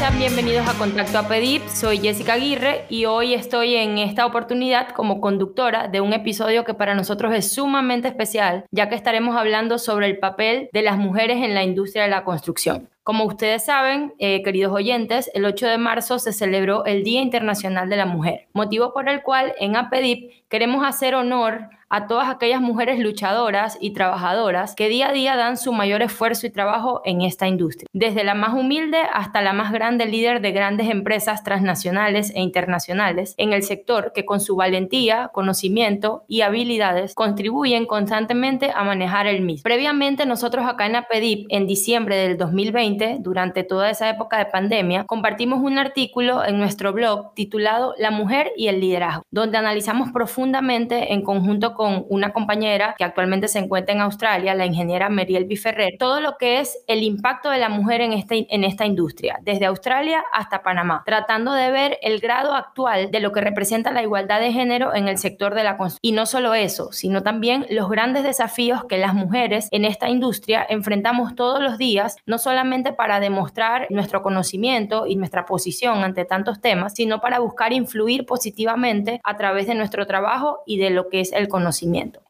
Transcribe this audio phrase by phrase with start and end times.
[0.00, 1.60] sean bienvenidos a Contacto a Pedip.
[1.68, 6.72] Soy Jessica Aguirre y hoy estoy en esta oportunidad como conductora de un episodio que
[6.72, 11.44] para nosotros es sumamente especial, ya que estaremos hablando sobre el papel de las mujeres
[11.44, 12.88] en la industria de la construcción.
[13.02, 17.90] Como ustedes saben, eh, queridos oyentes, el 8 de marzo se celebró el Día Internacional
[17.90, 22.60] de la Mujer, motivo por el cual en APEDIP queremos hacer honor a todas aquellas
[22.60, 27.20] mujeres luchadoras y trabajadoras que día a día dan su mayor esfuerzo y trabajo en
[27.22, 32.30] esta industria, desde la más humilde hasta la más grande líder de grandes empresas transnacionales
[32.34, 38.84] e internacionales en el sector que con su valentía, conocimiento y habilidades contribuyen constantemente a
[38.84, 39.64] manejar el mismo.
[39.64, 45.04] Previamente nosotros acá en APEDIP en diciembre del 2020, durante toda esa época de pandemia,
[45.04, 51.12] compartimos un artículo en nuestro blog titulado La mujer y el liderazgo, donde analizamos profundamente
[51.12, 55.46] en conjunto con con una compañera que actualmente se encuentra en Australia, la ingeniera Meriel
[55.46, 59.38] Biferrer, todo lo que es el impacto de la mujer en, este, en esta industria,
[59.40, 64.02] desde Australia hasta Panamá, tratando de ver el grado actual de lo que representa la
[64.02, 66.00] igualdad de género en el sector de la construcción.
[66.02, 70.66] Y no solo eso, sino también los grandes desafíos que las mujeres en esta industria
[70.68, 76.60] enfrentamos todos los días, no solamente para demostrar nuestro conocimiento y nuestra posición ante tantos
[76.60, 81.20] temas, sino para buscar influir positivamente a través de nuestro trabajo y de lo que
[81.20, 81.69] es el conocimiento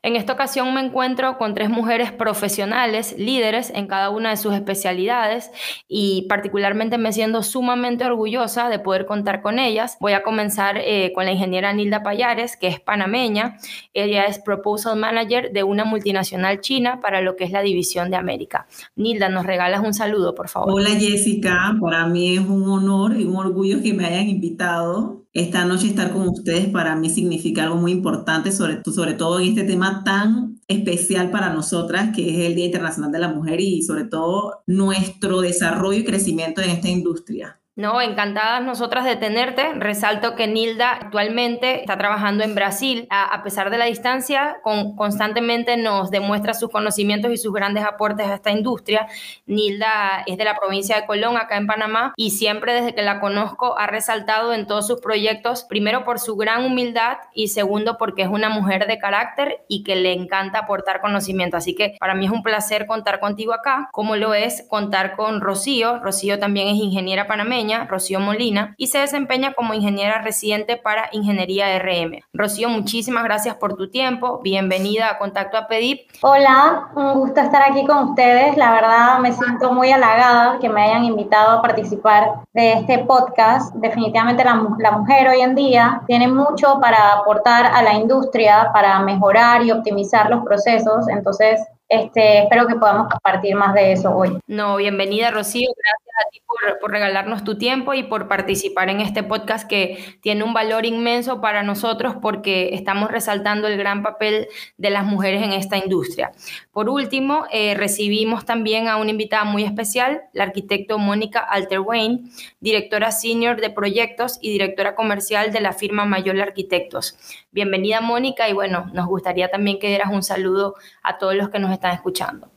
[0.02, 4.55] en esta ocasión me encuentro con tres mujeres profesionales, líderes en cada una de sus
[4.55, 5.50] especialidades
[5.88, 9.96] y particularmente me siento sumamente orgullosa de poder contar con ellas.
[10.00, 13.58] Voy a comenzar eh, con la ingeniera Nilda Payares, que es panameña.
[13.92, 18.16] Ella es Proposal Manager de una multinacional china para lo que es la división de
[18.16, 18.66] América.
[18.96, 20.72] Nilda, nos regalas un saludo, por favor.
[20.72, 25.64] Hola Jessica, para mí es un honor y un orgullo que me hayan invitado esta
[25.64, 29.64] noche estar con ustedes para mí significa algo muy importante, sobre, sobre todo en este
[29.64, 34.05] tema tan especial para nosotras, que es el Día Internacional de la Mujer y sobre
[34.05, 37.59] todo nuestro desarrollo y crecimiento en esta industria.
[37.76, 39.72] No, encantadas nosotras de tenerte.
[39.74, 43.06] Resalto que Nilda actualmente está trabajando en Brasil.
[43.11, 48.27] A, pesar de la distancia, con, constantemente nos demuestra sus conocimientos y sus grandes aportes
[48.27, 49.06] a esta industria.
[49.46, 53.20] Nilda es de la provincia de Colón, acá en Panamá, y siempre desde que la
[53.20, 58.22] conozco ha resaltado en todos sus proyectos, primero por su gran humildad y segundo porque
[58.22, 61.56] es una mujer de carácter y que le encanta aportar conocimiento.
[61.56, 65.40] Así que para mí es un placer contar contigo acá, como lo es contar con
[65.40, 66.00] Rocío.
[66.00, 71.79] Rocío también es ingeniera panameña Rocío Molina, y se desempeña como ingeniera residente para Ingeniería
[71.79, 72.23] RM.
[72.33, 74.41] Rocío, muchísimas gracias por tu tiempo.
[74.42, 76.11] Bienvenida a Contacto a PEDIP.
[76.23, 78.57] Hola, un gusto estar aquí con ustedes.
[78.57, 83.75] La verdad me siento muy halagada que me hayan invitado a participar de este podcast.
[83.77, 88.98] Definitivamente la, la mujer hoy en día tiene mucho para aportar a la industria, para
[89.01, 91.08] mejorar y optimizar los procesos.
[91.08, 91.61] Entonces,
[91.91, 94.39] este, espero que podamos compartir más de eso hoy.
[94.47, 99.23] No, bienvenida Rocío, gracias a ti por, regalarnos tu tiempo y por participar en este
[99.23, 104.91] podcast que tiene un valor inmenso para nosotros porque estamos resaltando el gran papel de
[104.91, 106.33] las mujeres en esta industria.
[106.73, 113.11] Por último, eh, recibimos también a una invitada muy especial, la arquitecto Mónica Alterwain, directora
[113.11, 117.17] senior de proyectos y directora comercial de la firma Mayor Arquitectos.
[117.51, 121.58] Bienvenida Mónica y bueno, nos gustaría también que dieras un saludo a todos los que
[121.58, 122.51] nos están escuchando.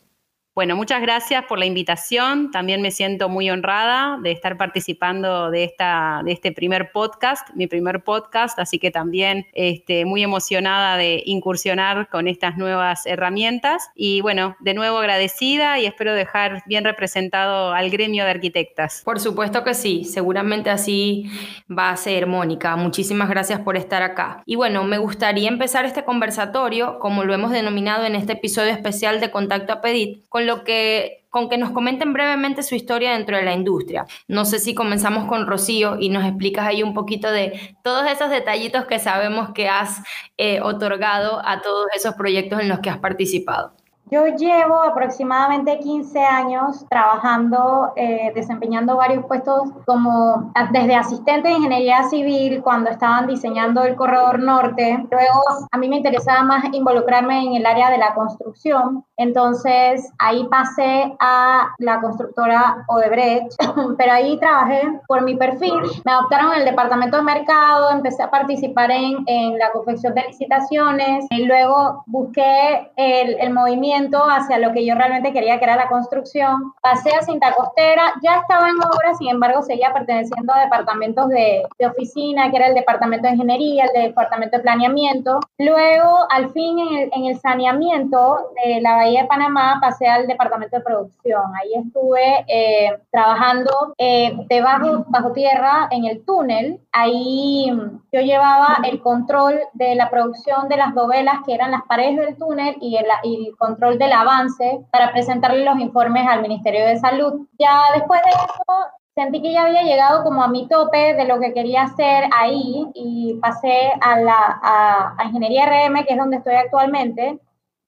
[0.55, 2.51] Bueno, muchas gracias por la invitación.
[2.51, 7.65] También me siento muy honrada de estar participando de, esta, de este primer podcast, mi
[7.65, 13.89] primer podcast, así que también este, muy emocionada de incursionar con estas nuevas herramientas.
[13.95, 19.01] Y bueno, de nuevo agradecida y espero dejar bien representado al gremio de arquitectas.
[19.03, 21.31] Por supuesto que sí, seguramente así
[21.67, 22.75] va a ser, Mónica.
[22.75, 24.43] Muchísimas gracias por estar acá.
[24.45, 29.19] Y bueno, me gustaría empezar este conversatorio, como lo hemos denominado en este episodio especial
[29.19, 33.35] de Contacto a Pedit, con lo que con que nos comenten brevemente su historia dentro
[33.35, 34.05] de la industria.
[34.27, 38.29] No sé si comenzamos con Rocío y nos explicas ahí un poquito de todos esos
[38.29, 40.03] detallitos que sabemos que has
[40.37, 43.73] eh, otorgado a todos esos proyectos en los que has participado.
[44.11, 52.03] Yo llevo aproximadamente 15 años trabajando, eh, desempeñando varios puestos como desde asistente de ingeniería
[52.03, 55.03] civil cuando estaban diseñando el corredor norte.
[55.09, 55.41] Luego
[55.71, 59.03] a mí me interesaba más involucrarme en el área de la construcción.
[59.23, 63.53] Entonces ahí pasé a la constructora Odebrecht,
[63.97, 65.73] pero ahí trabajé por mi perfil.
[66.03, 70.23] Me adoptaron en el departamento de mercado, empecé a participar en, en la confección de
[70.27, 75.77] licitaciones y luego busqué el, el movimiento hacia lo que yo realmente quería, que era
[75.77, 76.73] la construcción.
[76.81, 81.63] Pasé a Cinta Costera, ya estaba en obra, sin embargo, seguía perteneciendo a departamentos de,
[81.79, 85.39] de oficina, que era el departamento de ingeniería, el departamento de planeamiento.
[85.59, 90.27] Luego, al fin, en el, en el saneamiento de la Bahía de Panamá pasé al
[90.27, 91.43] departamento de producción.
[91.61, 96.79] Ahí estuve eh, trabajando eh, debajo, bajo tierra, en el túnel.
[96.91, 97.71] Ahí
[98.11, 102.37] yo llevaba el control de la producción de las novelas, que eran las paredes del
[102.37, 106.97] túnel, y el, y el control del avance para presentarle los informes al Ministerio de
[106.97, 107.47] Salud.
[107.57, 108.73] Ya después de eso,
[109.15, 112.85] sentí que ya había llegado como a mi tope de lo que quería hacer ahí
[112.93, 117.39] y pasé a la a, Ingeniería RM, que es donde estoy actualmente.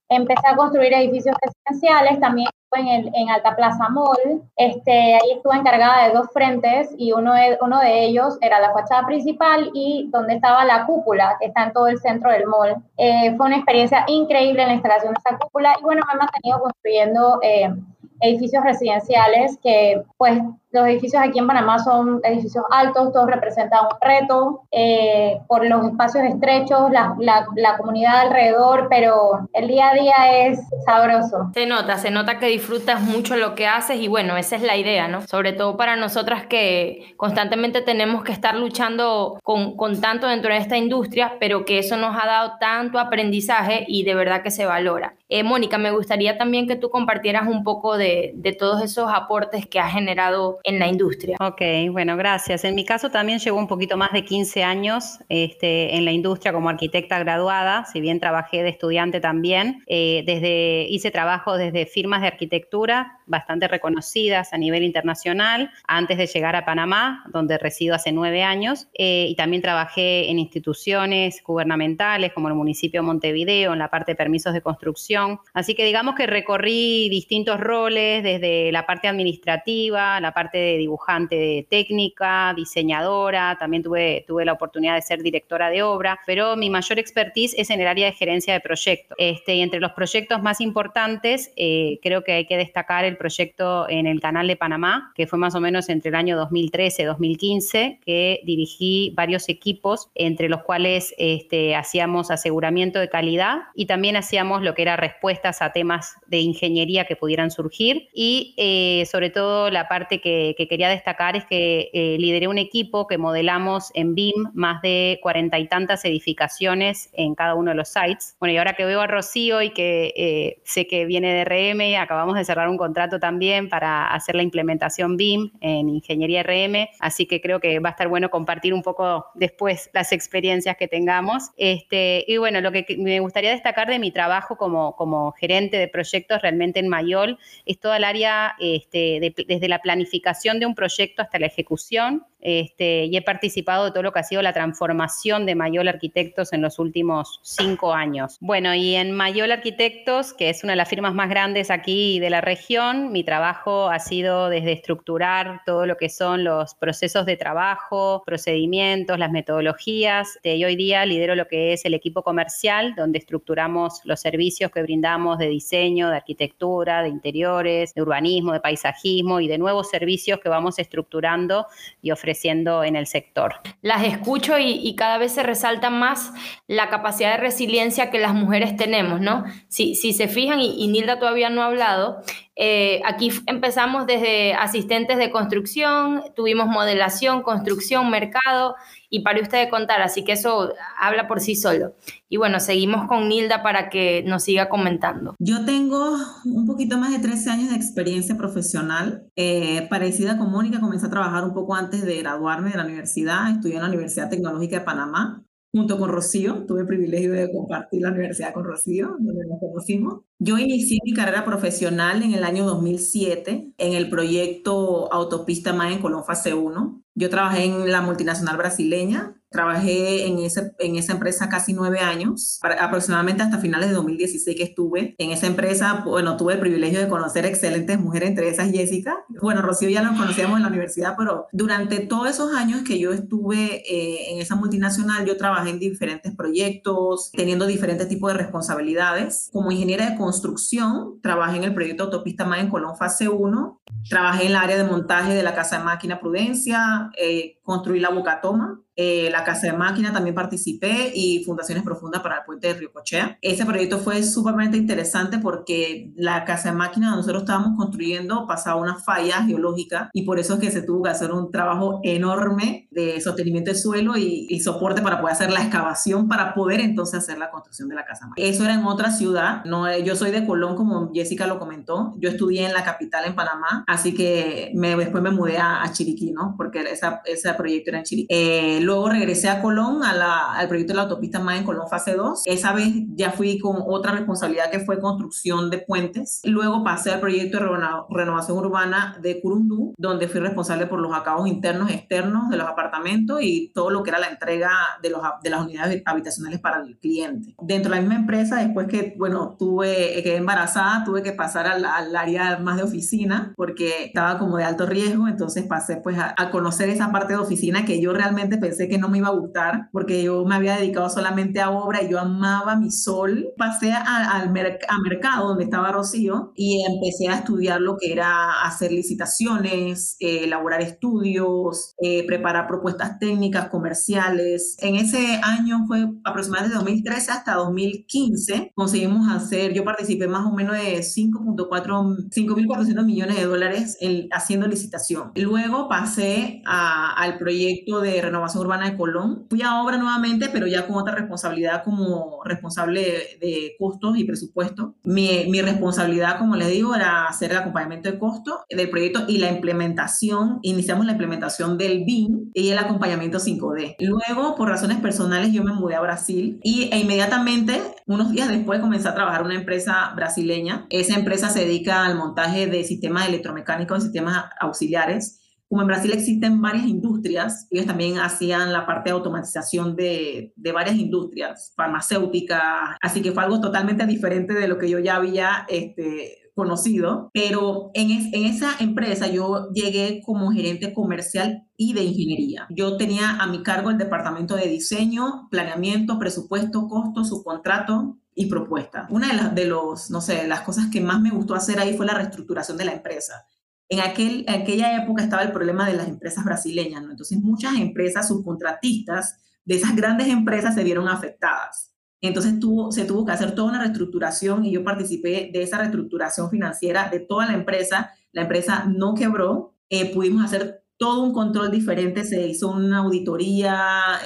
[0.09, 4.43] Empecé a construir edificios residenciales, también en, el, en Alta Plaza Mall.
[4.55, 8.73] Este, ahí estuve encargada de dos frentes y uno de, uno de ellos era la
[8.73, 12.75] fachada principal y donde estaba la cúpula, que está en todo el centro del mall.
[12.97, 16.59] Eh, fue una experiencia increíble la instalación de esa cúpula y bueno, me he mantenido
[16.59, 17.73] construyendo eh,
[18.21, 20.39] edificios residenciales que pues
[20.75, 25.85] los edificios aquí en Panamá son edificios altos, todos representan un reto eh, por los
[25.85, 31.51] espacios estrechos, la, comunidad alrededor, pero el día a día es sabroso.
[31.53, 34.75] Se nota, se nota que disfrutas mucho lo que haces y bueno, esa es la
[34.75, 35.25] idea, ¿no?
[35.27, 40.59] Sobre todo para nosotras que constantemente tenemos que estar luchando con, con tanto dentro de
[40.59, 44.65] esta industria, pero que eso nos ha dado tanto aprendizaje y de verdad que se
[44.65, 45.15] valora.
[45.29, 49.65] Eh, Mónica, me gustaría también que tú compartieras un poco de, de todos esos aportes
[49.65, 51.37] que has generado en la industria.
[51.39, 52.63] Ok, bueno, gracias.
[52.63, 56.51] En mi caso también llevo un poquito más de 15 años este, en la industria
[56.51, 59.83] como arquitecta graduada, si bien trabajé de estudiante también.
[59.87, 66.27] Eh, desde, hice trabajo desde firmas de arquitectura bastante reconocidas a nivel internacional antes de
[66.27, 68.87] llegar a Panamá, donde resido hace nueve años.
[68.97, 74.13] Eh, y también trabajé en instituciones gubernamentales como el municipio de Montevideo, en la parte
[74.13, 75.39] de permisos de construcción.
[75.53, 81.35] Así que digamos que recorrí distintos roles, desde la parte administrativa, la parte de dibujante
[81.35, 86.69] de técnica, diseñadora, también tuve, tuve la oportunidad de ser directora de obra, pero mi
[86.69, 89.15] mayor expertise es en el área de gerencia de proyectos.
[89.17, 93.87] Este, y entre los proyectos más importantes, eh, creo que hay que destacar el proyecto
[93.89, 98.41] en el Canal de Panamá, que fue más o menos entre el año 2013-2015, que
[98.43, 104.73] dirigí varios equipos, entre los cuales este, hacíamos aseguramiento de calidad y también hacíamos lo
[104.73, 109.87] que era respuestas a temas de ingeniería que pudieran surgir y eh, sobre todo la
[109.87, 114.51] parte que, que quería destacar es que eh, lideré un equipo que modelamos en BIM
[114.53, 118.35] más de cuarenta y tantas edificaciones en cada uno de los sites.
[118.39, 122.01] Bueno, y ahora que veo a Rocío y que eh, sé que viene de RM,
[122.01, 127.25] acabamos de cerrar un contrato también para hacer la implementación BIM en ingeniería RM, así
[127.25, 131.51] que creo que va a estar bueno compartir un poco después las experiencias que tengamos.
[131.57, 135.87] Este, y bueno, lo que me gustaría destacar de mi trabajo como, como gerente de
[135.87, 140.24] proyectos realmente en Mayol es toda el área este, desde la planificación
[140.59, 144.23] de un proyecto hasta la ejecución este, y he participado de todo lo que ha
[144.23, 148.37] sido la transformación de Mayol Arquitectos en los últimos cinco años.
[148.39, 152.29] Bueno, y en Mayol Arquitectos, que es una de las firmas más grandes aquí de
[152.29, 157.35] la región, mi trabajo ha sido desde estructurar todo lo que son los procesos de
[157.35, 160.37] trabajo, procedimientos, las metodologías.
[160.43, 164.83] Y hoy día lidero lo que es el equipo comercial, donde estructuramos los servicios que
[164.83, 170.39] brindamos de diseño, de arquitectura, de interiores, de urbanismo, de paisajismo y de nuevos servicios
[170.39, 171.65] que vamos estructurando
[172.03, 172.34] y ofreciendo
[172.83, 173.55] en el sector.
[173.81, 176.31] Las escucho y, cada vez se resalta más
[176.67, 179.43] la capacidad de resiliencia que las mujeres tenemos, ¿no?
[179.67, 182.21] Si, si se fijan, y, Nilda todavía no ha hablado,
[182.55, 188.75] eh, aquí empezamos desde asistentes de construcción, tuvimos modelación, construcción, mercado,
[189.09, 191.93] y para usted contar, así que eso habla por sí solo.
[192.27, 195.35] Y bueno, seguimos con Nilda para que nos siga comentando.
[195.39, 200.79] Yo tengo un poquito más de 13 años de experiencia profesional, eh, parecida con Mónica,
[200.79, 204.29] comencé a trabajar un poco antes de graduarme de la universidad, estudié en la Universidad
[204.29, 205.44] Tecnológica de Panamá,
[205.75, 206.65] junto con Rocío.
[206.65, 210.21] Tuve el privilegio de compartir la universidad con Rocío, donde nos conocimos.
[210.39, 216.01] Yo inicié mi carrera profesional en el año 2007 en el proyecto Autopista Más en
[216.01, 217.01] Colón Fase 1.
[217.15, 222.59] Yo trabajé en la multinacional brasileña Trabajé en, ese, en esa empresa casi nueve años,
[222.61, 226.03] aproximadamente hasta finales de 2016 que estuve en esa empresa.
[226.05, 229.15] Bueno, tuve el privilegio de conocer excelentes mujeres, entre esas Jessica.
[229.41, 233.13] Bueno, Rocío ya nos conocíamos en la universidad, pero durante todos esos años que yo
[233.13, 239.49] estuve eh, en esa multinacional, yo trabajé en diferentes proyectos, teniendo diferentes tipos de responsabilidades.
[239.53, 243.81] Como ingeniera de construcción, trabajé en el proyecto Autopista Más en Colón Fase 1.
[244.09, 248.09] Trabajé en el área de montaje de la Casa de Máquina Prudencia, eh, construí la
[248.09, 252.75] Bocatoma eh, la Casa de Máquina también participé y Fundaciones Profundas para el Puente de
[252.75, 253.37] Río Cochea.
[253.41, 258.79] Ese proyecto fue sumamente interesante porque la Casa de Máquina donde nosotros estábamos construyendo pasaba
[258.79, 262.87] una falla geológica y por eso es que se tuvo que hacer un trabajo enorme
[262.91, 267.19] de sostenimiento del suelo y, y soporte para poder hacer la excavación para poder entonces
[267.19, 268.47] hacer la construcción de la Casa Máquina.
[268.47, 272.29] Eso era en otra ciudad, no, yo soy de Colón como Jessica lo comentó, yo
[272.29, 276.55] estudié en la capital en Panamá, así que me, después me mudé a, Chiriquí, ¿no?
[276.57, 278.27] Porque esa, proyecto era en Chiriquí.
[278.29, 281.87] Eh, luego regresé a Colón, a la, al proyecto de la autopista más en Colón
[281.87, 282.43] fase 2.
[282.45, 286.41] Esa vez ya fui con otra responsabilidad que fue construcción de puentes.
[286.43, 287.65] Luego pasé al proyecto de
[288.09, 293.39] renovación urbana de Curundú, donde fui responsable por los acabos internos, externos de los apartamentos
[293.41, 294.71] y todo lo que era la entrega
[295.01, 297.55] de, los, de las unidades habitacionales para el cliente.
[297.61, 301.85] Dentro de la misma empresa, después que, bueno, tuve, quedé embarazada, tuve que pasar al,
[301.85, 306.35] al área más de oficina porque estaba como de alto riesgo, entonces pasé pues a,
[306.51, 309.89] conocer esa parte de oficina que yo realmente pensé que no me iba a gustar
[309.91, 313.53] porque yo me había dedicado solamente a obra y yo amaba mi sol.
[313.57, 320.17] Pasé al mercado donde estaba Rocío y empecé a estudiar lo que era hacer licitaciones,
[320.19, 324.77] eh, elaborar estudios, eh, preparar propuestas técnicas, comerciales.
[324.79, 330.51] En ese año fue aproximadamente de 2013 hasta 2015, conseguimos hacer, yo participé más o
[330.51, 333.97] menos de 5.4, 5.400 millones de dólares
[334.31, 335.31] haciendo licitación.
[335.35, 339.45] Luego pasé al proyecto de renovación urbana de Colón.
[339.49, 344.95] Fui a obra nuevamente, pero ya con otra responsabilidad como responsable de, costos y presupuesto.
[345.03, 349.37] Mi, mi, responsabilidad, como les digo, era hacer el acompañamiento de costo del proyecto y
[349.37, 350.59] la implementación.
[350.61, 353.95] Iniciamos la implementación del BIM y el acompañamiento 5D.
[353.99, 358.79] Luego, por razones personales, yo me mudé a Brasil y e inmediatamente, unos días después,
[358.79, 360.85] comencé a trabajar en una empresa brasileña.
[360.89, 365.41] Esa empresa se dedica al montaje de sistemas electromecánicos y sistemas auxiliares.
[365.69, 370.71] Como en Brasil existen varias industrias, ellos también hacían la parte de automatización de, de
[370.71, 375.65] varias industrias, farmacéuticas, así que fue algo totalmente diferente de lo que yo ya había
[375.67, 378.11] este, conocido, pero en,
[378.45, 382.65] esa empresa yo llegué como gerente comercial y de ingeniería.
[382.69, 389.05] Yo tenía a mi cargo el departamento de diseño, planeamiento, presupuesto, costo, subcontrato y propuesta.
[389.09, 391.95] Una de las, de los, no sé, las cosas que más me gustó hacer ahí
[391.95, 393.45] fue la reestructuración de la empresa.
[393.89, 397.11] En, aquel, aquella época estaba el problema de las empresas brasileñas, ¿no?
[397.11, 401.91] Entonces muchas empresas subcontratistas de esas grandes empresas se vieron afectadas.
[402.21, 402.53] Entonces
[402.91, 407.19] se tuvo que hacer toda una reestructuración y yo participé de esa reestructuración financiera de
[407.19, 408.11] toda la empresa.
[408.31, 413.77] La empresa no quebró, eh, pudimos hacer todo un control diferente, se hizo una auditoría,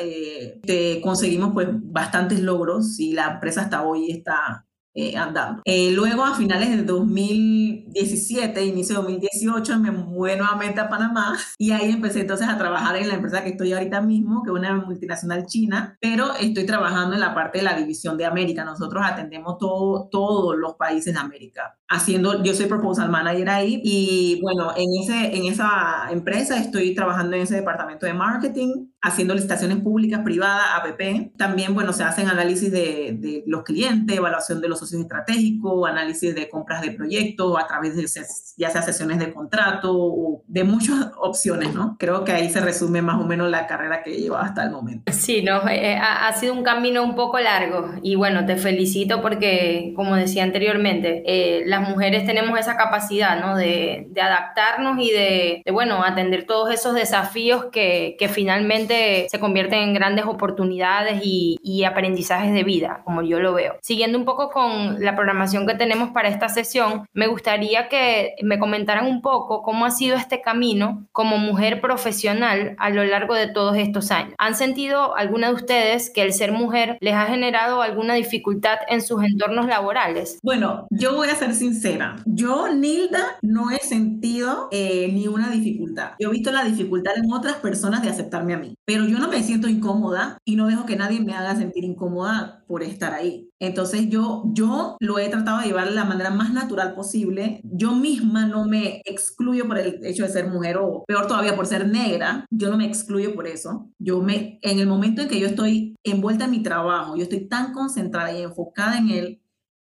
[0.01, 5.61] eh, conseguimos pues bastantes logros y la empresa hasta hoy está eh, andando.
[5.65, 11.71] Eh, luego, a finales de 2017, inicio de 2018, me mudé nuevamente a Panamá y
[11.71, 14.75] ahí empecé entonces a trabajar en la empresa que estoy ahorita mismo, que es una
[14.75, 18.65] multinacional china, pero estoy trabajando en la parte de la división de América.
[18.65, 21.77] Nosotros atendemos todo, todos los países de América.
[21.87, 27.35] Haciendo, yo soy proposal manager ahí y bueno, en, ese, en esa empresa estoy trabajando
[27.35, 31.37] en ese departamento de marketing, haciendo licitaciones públicas, privadas, APP.
[31.37, 36.35] También, bueno, se hacen análisis de, de los clientes, evaluación de los socios estratégicos, análisis
[36.35, 38.09] de compras de proyectos a través de
[38.57, 41.95] ya sea sesiones de contrato o de muchas opciones, ¿no?
[41.99, 44.71] Creo que ahí se resume más o menos la carrera que he llevado hasta el
[44.71, 45.11] momento.
[45.11, 49.93] Sí, no, eh, ha, sido un camino un poco largo y bueno, te felicito porque,
[49.95, 53.55] como decía anteriormente, eh, las mujeres tenemos esa capacidad, ¿no?
[53.55, 59.39] De, de adaptarnos y de, de, bueno, atender todos esos desafíos que, que finalmente se
[59.39, 61.57] convierten en grandes oportunidades y,
[61.89, 63.77] aprendizajes de vida, como yo lo veo.
[63.81, 68.59] Siguiendo un poco con la programación que tenemos para esta sesión, me gustaría que me
[68.59, 73.47] comentaran un poco cómo ha sido este camino como mujer profesional a lo largo de
[73.47, 74.35] todos estos años.
[74.37, 79.01] ¿Han sentido alguna de ustedes que el ser mujer les ha generado alguna dificultad en
[79.01, 80.37] sus entornos laborales?
[80.43, 82.17] Bueno, yo voy a ser sincera.
[82.25, 86.11] Yo, Nilda, no he sentido eh, ni una dificultad.
[86.19, 89.27] Yo he visto la dificultad en otras personas de aceptarme a mí pero yo no
[89.27, 93.47] me siento incómoda y no dejo que nadie me haga sentir incómoda por estar ahí.
[93.59, 97.61] Entonces yo, yo lo he tratado de llevar de la manera más natural posible.
[97.63, 101.67] Yo misma no me excluyo por el hecho de ser mujer o peor todavía por
[101.67, 102.47] ser negra.
[102.49, 103.91] Yo no me excluyo por eso.
[103.99, 107.47] Yo me, en el momento en que yo estoy envuelta en mi trabajo, yo estoy
[107.47, 109.41] tan concentrada y enfocada en él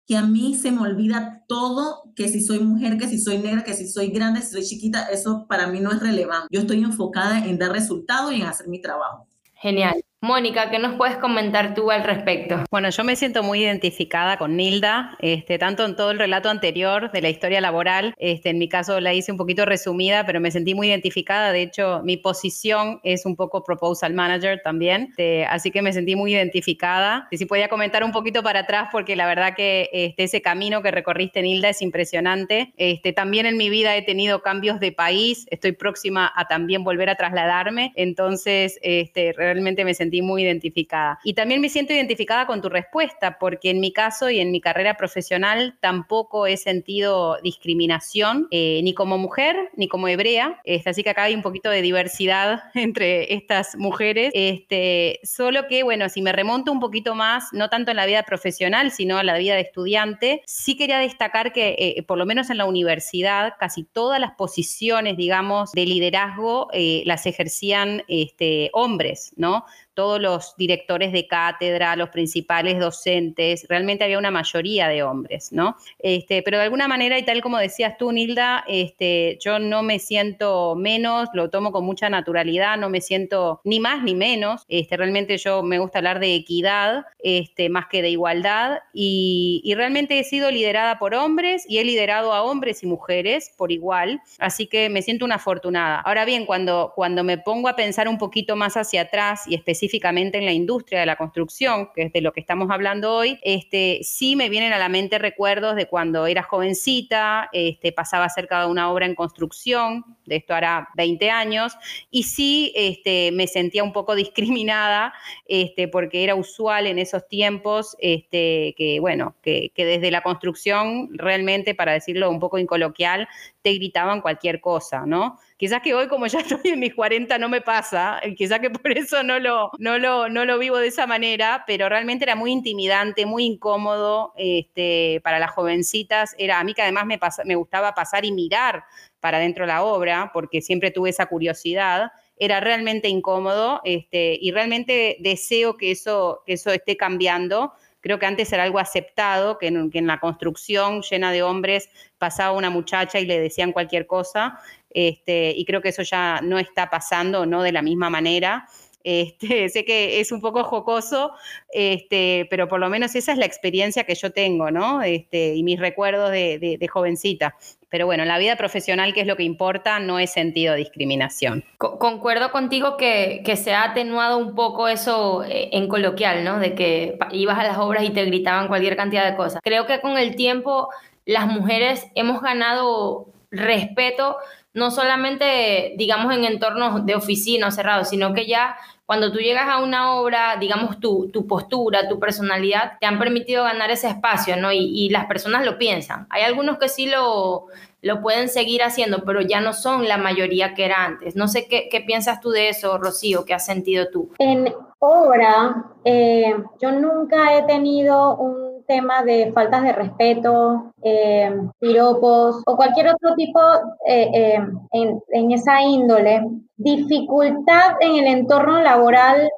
[0.05, 3.63] que a mí se me olvida todo, que si soy mujer, que si soy negra,
[3.63, 6.47] que si soy grande, si soy chiquita, eso para mí no es relevante.
[6.51, 9.27] Yo estoy enfocada en dar resultados y en hacer mi trabajo.
[9.55, 10.03] Genial.
[10.23, 12.63] Mónica, ¿qué nos puedes comentar tú al respecto?
[12.71, 17.11] Bueno, yo me siento muy identificada con Nilda, este, tanto en todo el relato anterior
[17.11, 20.49] de la historia laboral, este, en mi caso la hice un poquito resumida, pero me
[20.49, 25.71] sentí muy identificada, de hecho mi posición es un poco proposal manager también, este, así
[25.71, 27.27] que me sentí muy identificada.
[27.29, 30.81] Y si podía comentar un poquito para atrás, porque la verdad que este, ese camino
[30.81, 32.71] que recorriste, Nilda, es impresionante.
[32.77, 37.09] Este, también en mi vida he tenido cambios de país, estoy próxima a también volver
[37.09, 41.19] a trasladarme, entonces este, realmente me sentí muy identificada.
[41.23, 44.61] Y también me siento identificada con tu respuesta, porque en mi caso y en mi
[44.61, 50.59] carrera profesional tampoco he sentido discriminación, eh, ni como mujer, ni como hebrea.
[50.63, 54.31] Este, así que acá hay un poquito de diversidad entre estas mujeres.
[54.33, 58.23] Este, solo que, bueno, si me remonto un poquito más, no tanto en la vida
[58.23, 62.49] profesional, sino en la vida de estudiante, sí quería destacar que, eh, por lo menos
[62.49, 69.33] en la universidad, casi todas las posiciones, digamos, de liderazgo eh, las ejercían este, hombres,
[69.35, 69.65] ¿no?
[69.93, 75.75] Todos los directores de cátedra, los principales docentes, realmente había una mayoría de hombres, ¿no?
[75.99, 79.99] Este, pero de alguna manera, y tal como decías tú, Nilda, este, yo no me
[79.99, 84.65] siento menos, lo tomo con mucha naturalidad, no me siento ni más ni menos.
[84.67, 89.75] Este, realmente yo me gusta hablar de equidad este, más que de igualdad y, y
[89.75, 94.21] realmente he sido liderada por hombres y he liderado a hombres y mujeres por igual,
[94.39, 95.99] así que me siento una afortunada.
[96.01, 99.82] Ahora bien, cuando, cuando me pongo a pensar un poquito más hacia atrás y específicamente
[99.83, 103.37] específicamente en la industria de la construcción, que es de lo que estamos hablando hoy,
[103.43, 108.61] este, sí me vienen a la mente recuerdos de cuando era jovencita, este, pasaba cerca
[108.61, 111.73] de una obra en construcción, de esto hará 20 años,
[112.09, 115.13] y sí este, me sentía un poco discriminada
[115.47, 121.09] este, porque era usual en esos tiempos este, que, bueno, que, que desde la construcción
[121.11, 123.27] realmente, para decirlo un poco incoloquial,
[123.61, 125.39] te gritaban cualquier cosa, ¿no?
[125.63, 128.91] Quizás que hoy, como ya estoy en mis 40, no me pasa, quizás que por
[128.91, 132.51] eso no lo, no lo, no lo vivo de esa manera, pero realmente era muy
[132.51, 136.35] intimidante, muy incómodo este, para las jovencitas.
[136.37, 138.83] Era a mí que además me, me gustaba pasar y mirar
[139.21, 144.51] para dentro de la obra, porque siempre tuve esa curiosidad era realmente incómodo este, y
[144.51, 149.67] realmente deseo que eso, que eso esté cambiando Creo que antes era algo aceptado, que
[149.67, 154.59] en, la construcción llena de hombres pasaba una muchacha y le decían cualquier cosa,
[154.93, 158.67] este, y creo que eso ya no está pasando, no de la misma manera.
[159.03, 161.33] Este, sé que es un poco jocoso,
[161.71, 165.01] este, pero por lo menos esa es la experiencia que yo tengo, ¿no?
[165.01, 167.55] Este, y mis recuerdos de, de, jovencita.
[167.89, 171.63] Pero bueno, la vida profesional, que es lo que importa, no es sentido discriminación.
[171.77, 176.59] concuerdo contigo que, que, se ha atenuado un poco eso eh, en coloquial, ¿no?
[176.59, 179.61] De que ibas a las obras y te gritaban cualquier cantidad de cosas.
[179.63, 180.89] Creo que con el tiempo
[181.25, 184.37] las mujeres hemos ganado respeto
[184.73, 189.79] no solamente, digamos, en entornos de oficina cerrados, sino que ya cuando tú llegas a
[189.79, 194.71] una obra, digamos, tu, tu postura, tu personalidad, te han permitido ganar ese espacio, ¿no?
[194.71, 196.25] Y, las personas lo piensan.
[196.29, 197.67] Hay algunos que sí lo,
[198.01, 201.35] lo pueden seguir haciendo, pero ya no son la mayoría que era antes.
[201.35, 204.31] No sé qué, qué piensas tú de eso, Rocío, qué has sentido tú.
[204.39, 212.61] En obra, eh, yo nunca he tenido un tema de faltas de respeto, eh, piropos
[212.65, 213.59] o cualquier otro tipo
[214.05, 214.59] eh, eh,
[214.91, 219.49] en, en esa índole, dificultad en el entorno laboral,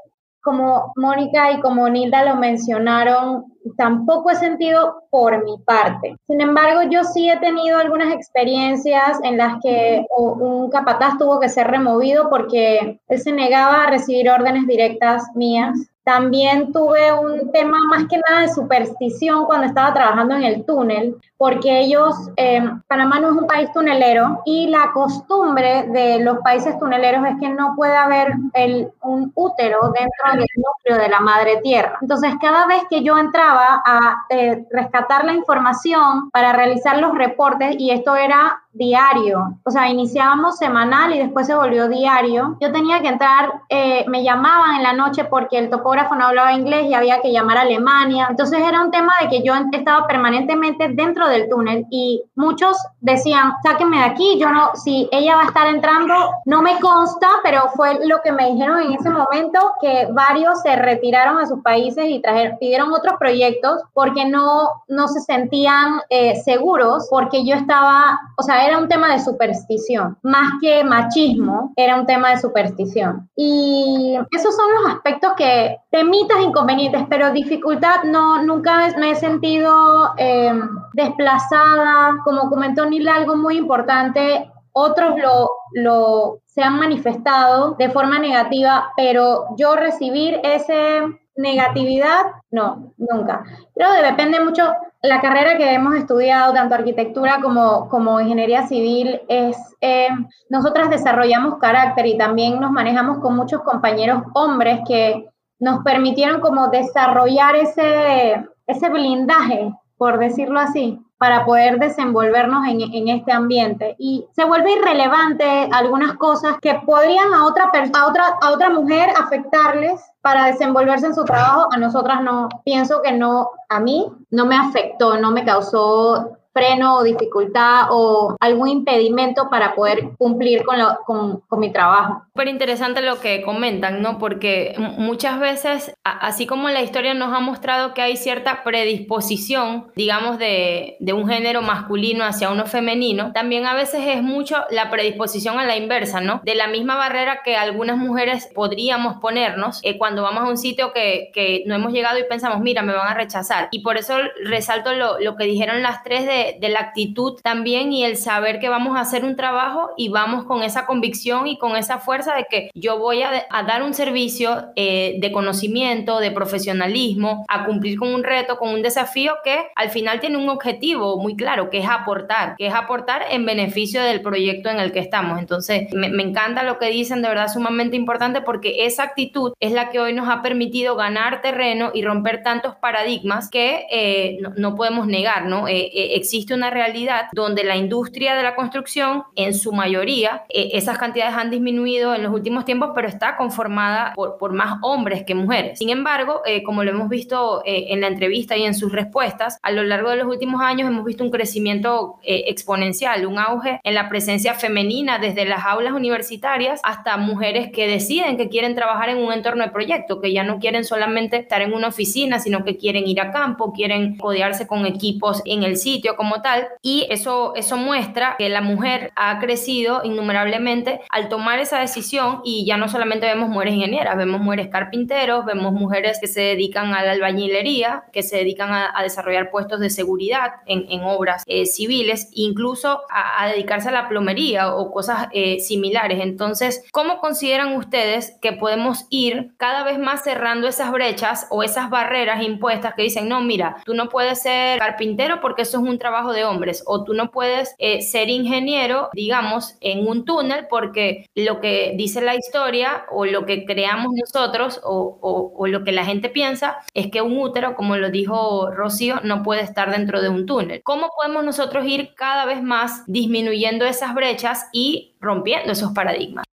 [0.46, 3.46] como Mónica y como Nilda lo mencionaron,
[3.78, 6.16] tampoco he sentido por mi parte.
[6.28, 11.50] Sin embargo, yo sí he tenido algunas experiencias en las que un capataz tuvo que
[11.50, 17.78] ser removido porque él se negaba a recibir órdenes directas mías también tuve un tema
[17.90, 23.20] más que nada de superstición cuando estaba trabajando en el túnel, porque ellos, eh, Panamá
[23.20, 27.74] no es un país tunelero y la costumbre de los países tuneleros es que no
[27.76, 31.98] puede haber el, un útero dentro del núcleo de la madre tierra.
[32.00, 37.76] Entonces, cada vez que yo entraba a eh, rescatar la información para realizar los reportes,
[37.80, 43.02] y esto era diario, o sea, iniciábamos semanal y después se volvió diario, yo tenía
[43.02, 46.94] que entrar, eh, me llamaban en la noche porque el topo no hablaba inglés y
[46.94, 48.28] había que llamar a Alemania.
[48.30, 53.54] Entonces era un tema de que yo estaba permanentemente dentro del túnel y muchos decían,
[53.64, 56.14] sáquenme de aquí, yo no, si ella va a estar entrando,
[56.46, 60.76] no me consta, pero fue lo que me dijeron en ese momento que varios se
[60.76, 66.36] retiraron a sus países y trajeron, pidieron otros proyectos porque no, no se sentían eh,
[66.44, 71.96] seguros porque yo estaba, o sea, era un tema de superstición, más que machismo, era
[71.96, 73.30] un tema de superstición.
[73.36, 80.12] Y esos son los aspectos que temitas inconvenientes, pero dificultad no, nunca me he sentido
[80.18, 82.18] em, desplazada.
[82.26, 88.92] Como comentó Nila, algo muy importante otros lo, lo se han manifestado de forma negativa,
[88.98, 91.02] pero yo recibir ese
[91.38, 93.46] negatividad, no, nunca.
[93.74, 99.58] Pero depende mucho, la carrera que hemos estudiado, tanto arquitectura como, como ingeniería civil, es,
[99.80, 100.10] eh,
[100.50, 105.26] nosotras desarrollamos carácter y también nos manejamos con muchos compañeros hombres que
[105.60, 113.08] nos permitieron como desarrollar ese, ese blindaje, por decirlo así, para poder desenvolvernos en, en,
[113.08, 113.96] este ambiente.
[113.98, 119.10] Y se vuelve irrelevante algunas cosas que podrían a otra, a otra, a otra mujer
[119.18, 121.68] afectarles para desenvolverse en su trabajo.
[121.72, 126.96] A nosotras no, pienso que no, a mí no me afectó, no me causó freno
[126.96, 132.24] o dificultad o algún impedimento para poder cumplir con, lo, con, con mi trabajo.
[132.32, 134.18] Súper interesante lo que comentan, ¿no?
[134.18, 140.38] Porque muchas veces, así como la historia nos ha mostrado que hay cierta predisposición, digamos,
[140.38, 145.60] de, de un género masculino hacia uno femenino, también a veces es mucho la predisposición
[145.60, 146.40] a la inversa, ¿no?
[146.46, 150.94] De la misma barrera que algunas mujeres podríamos ponernos eh, cuando vamos a un sitio
[150.94, 153.68] que, que no hemos llegado y pensamos, mira, me van a rechazar.
[153.72, 154.14] Y por eso
[154.46, 158.60] resalto lo, lo que dijeron las tres de de, la actitud también y el saber
[158.60, 162.36] que vamos a hacer un trabajo y vamos con esa convicción y con esa fuerza
[162.36, 167.98] de que yo voy a, dar un servicio eh, de conocimiento, de profesionalismo, a cumplir
[167.98, 171.80] con un reto, con un desafío que al final tiene un objetivo muy claro, que
[171.80, 175.40] es aportar, que es aportar en beneficio del proyecto en el que estamos.
[175.40, 179.90] Entonces, me, encanta lo que dicen, de verdad sumamente importante porque esa actitud es la
[179.90, 185.08] que hoy nos ha permitido ganar terreno y romper tantos paradigmas que eh, no, podemos
[185.08, 185.68] negar, ¿no?
[185.68, 190.98] Eh, existe una realidad donde la industria de la construcción, en su mayoría, eh, esas
[190.98, 195.36] cantidades han disminuido en los últimos tiempos, pero está conformada por, por más hombres que
[195.36, 195.80] mujeres.
[195.80, 199.58] Sin embargo, eh, como lo hemos visto eh, en la entrevista y en sus respuestas,
[199.62, 203.94] a lo largo de los últimos años hemos visto un crecimiento exponencial, un auge en
[203.94, 209.18] la presencia femenina desde las aulas universitarias hasta mujeres que deciden que quieren trabajar en
[209.18, 212.78] un entorno de proyecto, que ya no quieren solamente estar en una oficina, sino que
[212.78, 217.54] quieren ir a campo, quieren codearse con equipos en el sitio, como tal y eso,
[217.56, 222.88] eso muestra que la mujer ha crecido innumerablemente al tomar esa decisión y ya no
[222.90, 228.04] solamente vemos mujeres ingenieras, vemos mujeres carpinteros, vemos mujeres que se dedican a la albañilería,
[228.12, 233.48] que se dedican a, desarrollar puestos de seguridad en, en obras eh, civiles, incluso a,
[233.48, 236.20] dedicarse a la plomería o cosas eh, similares.
[236.22, 241.90] Entonces, ¿cómo consideran ustedes que podemos ir cada vez más cerrando esas brechas o esas
[241.90, 246.00] barreras impuestas que dicen, no, mira, tú no puedes ser carpintero porque eso es un
[246.06, 251.26] trabajo de hombres o tú no puedes eh, ser ingeniero, digamos, en un túnel porque
[251.34, 255.18] lo que dice la historia o lo que creamos nosotros o,
[255.58, 259.42] o, lo que la gente piensa es que un útero, como lo dijo Rocío, no
[259.42, 260.84] puede estar dentro de un túnel.
[260.84, 266.46] ¿Cómo podemos nosotros ir cada vez más disminuyendo esas brechas y rompiendo esos paradigmas?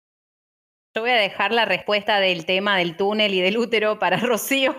[0.92, 4.74] Yo voy a dejar la respuesta del tema del túnel y del útero para Rocío,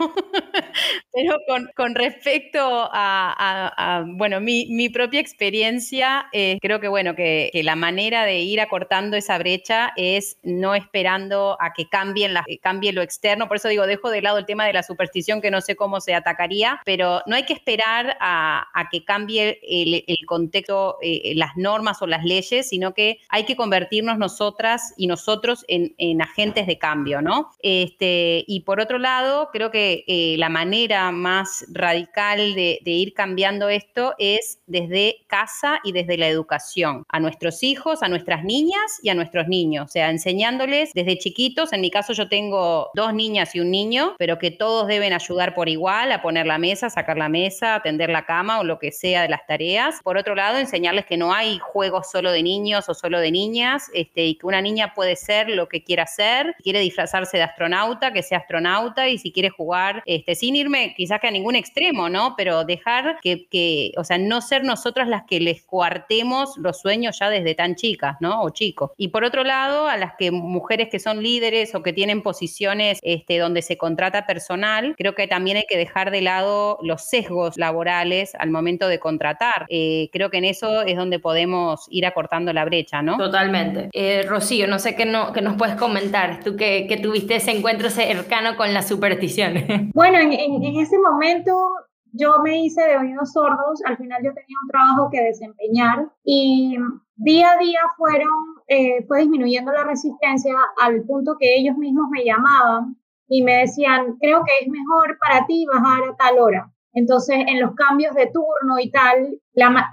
[1.13, 1.37] pero
[1.75, 8.39] con, respecto a, bueno, mi, propia experiencia, eh, creo que, bueno, que, la manera de
[8.39, 13.57] ir acortando esa brecha es no esperando a que cambien la, cambie lo externo, por
[13.57, 16.15] eso digo, dejo de lado el tema de la superstición que no sé cómo se
[16.15, 22.07] atacaría, pero no hay que esperar a, que cambie el, contexto, eh, las normas o
[22.07, 27.21] las leyes, sino que hay que convertirnos nosotras y nosotros en en agentes de cambio,
[27.21, 27.51] ¿no?
[27.61, 33.69] Este, y por otro lado, creo que eh, la manera más radical de, ir cambiando
[33.69, 39.09] esto es desde casa y desde la educación, a nuestros hijos, a nuestras niñas y
[39.09, 43.55] a nuestros niños, o sea, enseñándoles desde chiquitos, en mi caso yo tengo dos niñas
[43.55, 47.17] y un niño, pero que todos deben ayudar por igual a poner la mesa, sacar
[47.17, 49.99] la mesa, atender la cama o lo que sea de las tareas.
[50.03, 53.89] Por otro lado, enseñarles que no hay juegos solo de niños o solo de niñas,
[53.93, 58.11] este, y que una niña puede ser lo que quiera hacer, quiere disfrazarse de astronauta,
[58.11, 62.09] que sea astronauta y si quiere jugar, este, sin irme quizás que a ningún extremo,
[62.09, 62.35] ¿no?
[62.37, 67.19] Pero dejar que, que, o sea, no ser nosotras las que les coartemos los sueños
[67.19, 68.41] ya desde tan chicas, ¿no?
[68.41, 68.91] O chicos.
[68.97, 72.99] Y por otro lado, a las que mujeres que son líderes o que tienen posiciones
[73.01, 77.57] este, donde se contrata personal, creo que también hay que dejar de lado los sesgos
[77.57, 79.65] laborales al momento de contratar.
[79.69, 83.17] Eh, creo que en eso es donde podemos ir acortando la brecha, ¿no?
[83.17, 83.89] Totalmente.
[83.93, 87.51] Eh, Rocío, no sé qué, no, qué nos puedes comentar, tú que, que, tuviste ese
[87.51, 89.91] encuentro cercano con la superstición.
[89.93, 91.51] Bueno, en, en, ese momento
[92.13, 96.77] yo me hice de oídos sordos, al final yo tenía un trabajo que desempeñar y
[97.15, 98.33] día a día fueron,
[98.67, 104.17] eh, fue disminuyendo la resistencia al punto que ellos mismos me llamaban y me decían,
[104.19, 106.71] creo que es mejor para ti bajar a tal hora.
[106.93, 109.39] Entonces, en los cambios de turno y tal,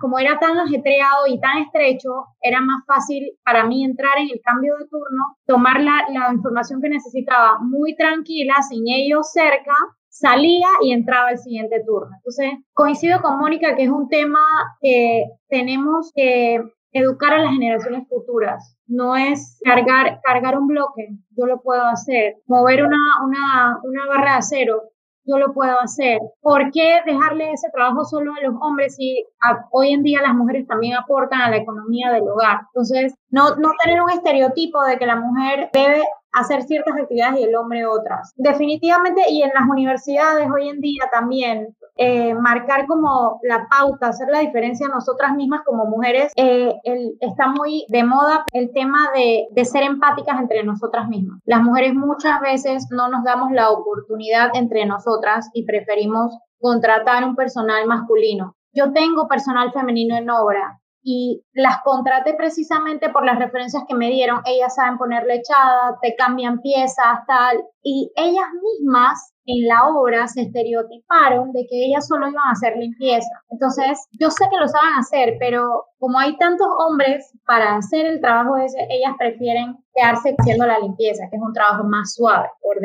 [0.01, 4.41] como era tan ajetreado y tan estrecho, era más fácil para mí entrar en el
[4.43, 9.75] cambio de turno, tomar la, la información que necesitaba muy tranquila, sin ellos cerca,
[10.19, 12.11] salía y entraba el siguiente turno.
[12.17, 14.41] Entonces, coincido con Mónica que es un tema
[14.81, 16.61] que tenemos que
[16.93, 18.77] educar a las generaciones futuras.
[18.87, 22.37] No es cargar, cargar un bloque, yo lo puedo hacer.
[22.47, 24.83] Mover una, una, una barra de acero,
[25.25, 26.19] yo lo puedo hacer.
[26.41, 29.25] ¿Por qué dejarle ese trabajo solo a los hombres si
[29.71, 32.63] hoy en día las mujeres también aportan a la economía del hogar?
[32.73, 37.45] Entonces, no, no tener un estereotipo de que la mujer debe hacer ciertas actividades y
[37.45, 38.33] el hombre otras.
[38.37, 44.29] Definitivamente, y en las universidades hoy en día también, eh, marcar como la pauta, hacer
[44.29, 46.75] la diferencia nosotras mismas como mujeres, eh,
[47.21, 51.41] está muy de moda el tema de, de ser empáticas entre nosotras mismas.
[51.45, 57.35] Las mujeres muchas veces no nos damos la oportunidad entre nosotras y preferimos contratar un
[57.35, 58.55] personal masculino.
[58.73, 60.79] Yo tengo personal femenino en obra,
[61.11, 64.43] y las contraté precisamente por las referencias que me dieron.
[64.45, 67.65] Ellas saben poner lechada, te cambian piezas, tal.
[67.83, 72.77] Y ellas mismas en la obra se estereotiparon de que ellas solo iban a hacer
[72.77, 73.31] limpieza.
[73.49, 78.21] Entonces, yo sé que lo saben hacer, pero como hay tantos hombres para hacer el
[78.21, 82.51] trabajo ese, ellas prefieren quedarse haciendo la limpieza, que es un trabajo más suave.
[82.61, 82.77] Por,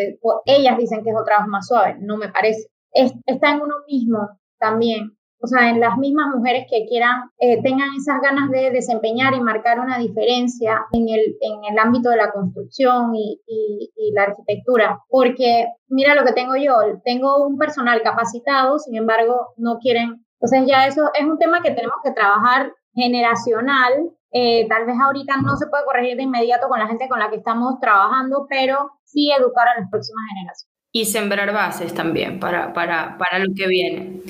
[0.46, 2.70] ellas dicen que es un trabajo más suave, no me parece.
[2.94, 7.90] está en uno mismo también o sea, en las mismas mujeres que quieran, eh, tengan
[7.98, 12.32] esas ganas de desempeñar y marcar una diferencia en el, en el ámbito de la
[12.32, 15.02] construcción y, y, y, la arquitectura.
[15.10, 20.26] Porque mira lo que tengo yo, tengo un personal capacitado, sin embargo, no quieren.
[20.40, 24.12] Entonces ya eso es un tema que tenemos que trabajar generacional.
[24.32, 27.30] Eh, tal vez ahorita no se puede corregir de inmediato con la gente con la
[27.30, 30.74] que estamos trabajando, pero sí educar a las próximas generaciones.
[30.94, 34.22] Y sembrar bases también para, para, para lo que viene.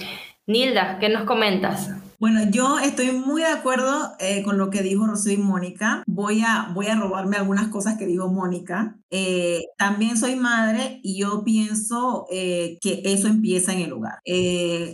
[0.45, 1.89] Nilda, ¿qué nos comentas?
[2.19, 6.03] Bueno, yo estoy muy de acuerdo eh, con lo que dijo Rocío y Mónica.
[6.05, 8.97] Voy a, voy a robarme algunas cosas que dijo Mónica.
[9.09, 14.19] Eh, también soy madre y yo pienso eh, que eso empieza en el hogar.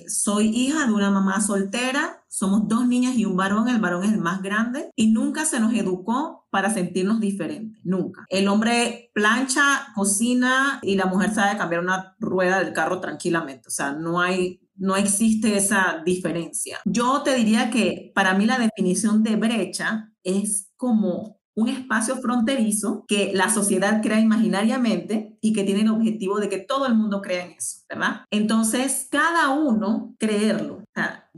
[0.08, 4.12] soy hija de una mamá soltera, somos dos niñas y un varón, el varón es
[4.12, 8.26] el más grande y nunca se nos educó para sentirnos diferentes, nunca.
[8.30, 13.72] El hombre plancha, cocina y la mujer sabe cambiar una rueda del carro tranquilamente, o
[13.72, 16.80] sea, no hay no existe esa diferencia.
[16.86, 23.04] Yo te diría que para mí la definición de brecha es como un espacio fronterizo
[23.08, 27.22] que la sociedad crea imaginariamente y que tiene el objetivo de que todo el mundo
[27.22, 28.22] crea en eso, ¿verdad?
[28.32, 30.84] Entonces, cada uno creerlo.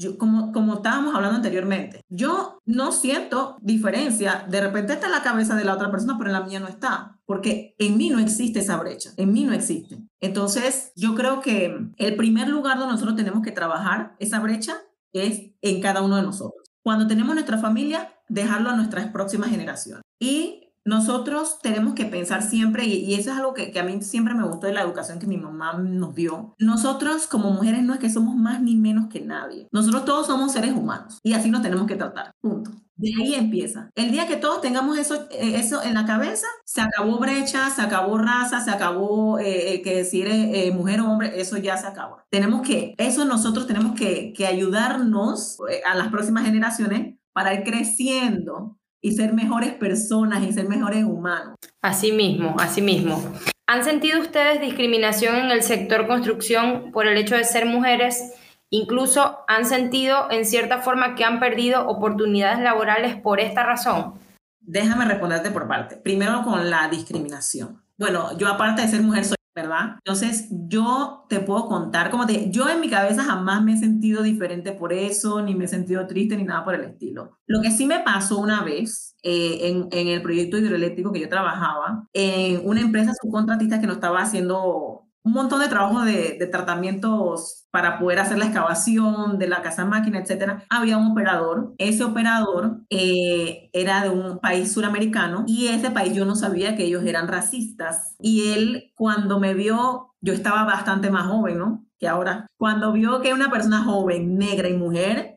[0.01, 4.45] Yo, como, como estábamos hablando anteriormente, yo no siento diferencia.
[4.49, 6.67] De repente está en la cabeza de la otra persona, pero en la mía no
[6.67, 9.99] está, porque en mí no existe esa brecha, en mí no existe.
[10.19, 14.77] Entonces, yo creo que el primer lugar donde nosotros tenemos que trabajar esa brecha
[15.13, 16.63] es en cada uno de nosotros.
[16.83, 20.01] Cuando tenemos nuestra familia, dejarlo a nuestras próximas generaciones.
[20.19, 24.33] Y nosotros tenemos que pensar siempre, y, eso es algo que, que, a mí siempre
[24.33, 27.99] me gustó de la educación que mi mamá nos dio, nosotros como mujeres no es
[27.99, 31.61] que somos más ni menos que nadie, nosotros todos somos seres humanos y así nos
[31.61, 32.71] tenemos que tratar, punto.
[33.01, 33.89] De ahí empieza.
[33.95, 37.81] El día que todos tengamos eso, eh, eso en la cabeza, se acabó brecha, se
[37.81, 40.27] acabó raza, se acabó eh, eh, que decir
[40.75, 42.17] mujer o hombre, eso ya se acabó.
[42.29, 48.77] Tenemos que, eso nosotros tenemos que, que ayudarnos a las próximas generaciones para ir creciendo
[49.01, 51.55] y ser mejores personas y ser mejores humanos.
[51.81, 53.21] Así mismo, así mismo.
[53.67, 58.33] ¿Han sentido ustedes discriminación en el sector construcción por el hecho de ser mujeres?
[58.69, 64.13] Incluso han sentido en cierta forma que han perdido oportunidades laborales por esta razón.
[64.59, 65.97] Déjame responderte por parte.
[65.97, 67.81] Primero con la discriminación.
[67.97, 69.95] Bueno, yo aparte de ser mujer soy ¿verdad?
[69.97, 74.23] Entonces, yo te puedo contar, como te yo en mi cabeza jamás me he sentido
[74.23, 77.37] diferente por eso, ni me he sentido triste, ni nada por el estilo.
[77.47, 82.07] Lo que sí me pasó una vez eh, en, el proyecto hidroeléctrico que yo trabajaba,
[82.13, 87.67] en una empresa subcontratista que nos estaba haciendo un montón de trabajo de, de, tratamientos
[87.71, 90.65] para poder hacer la excavación de la casa máquina, etcétera.
[90.69, 91.73] Había un operador.
[91.77, 96.85] Ese operador eh, era de un país suramericano y ese país yo no sabía que
[96.85, 98.15] ellos eran racistas.
[98.19, 101.85] Y él, cuando me vio, yo estaba bastante más joven, ¿no?
[101.99, 102.47] Que ahora.
[102.57, 105.35] Cuando vio que una persona joven, negra y mujer,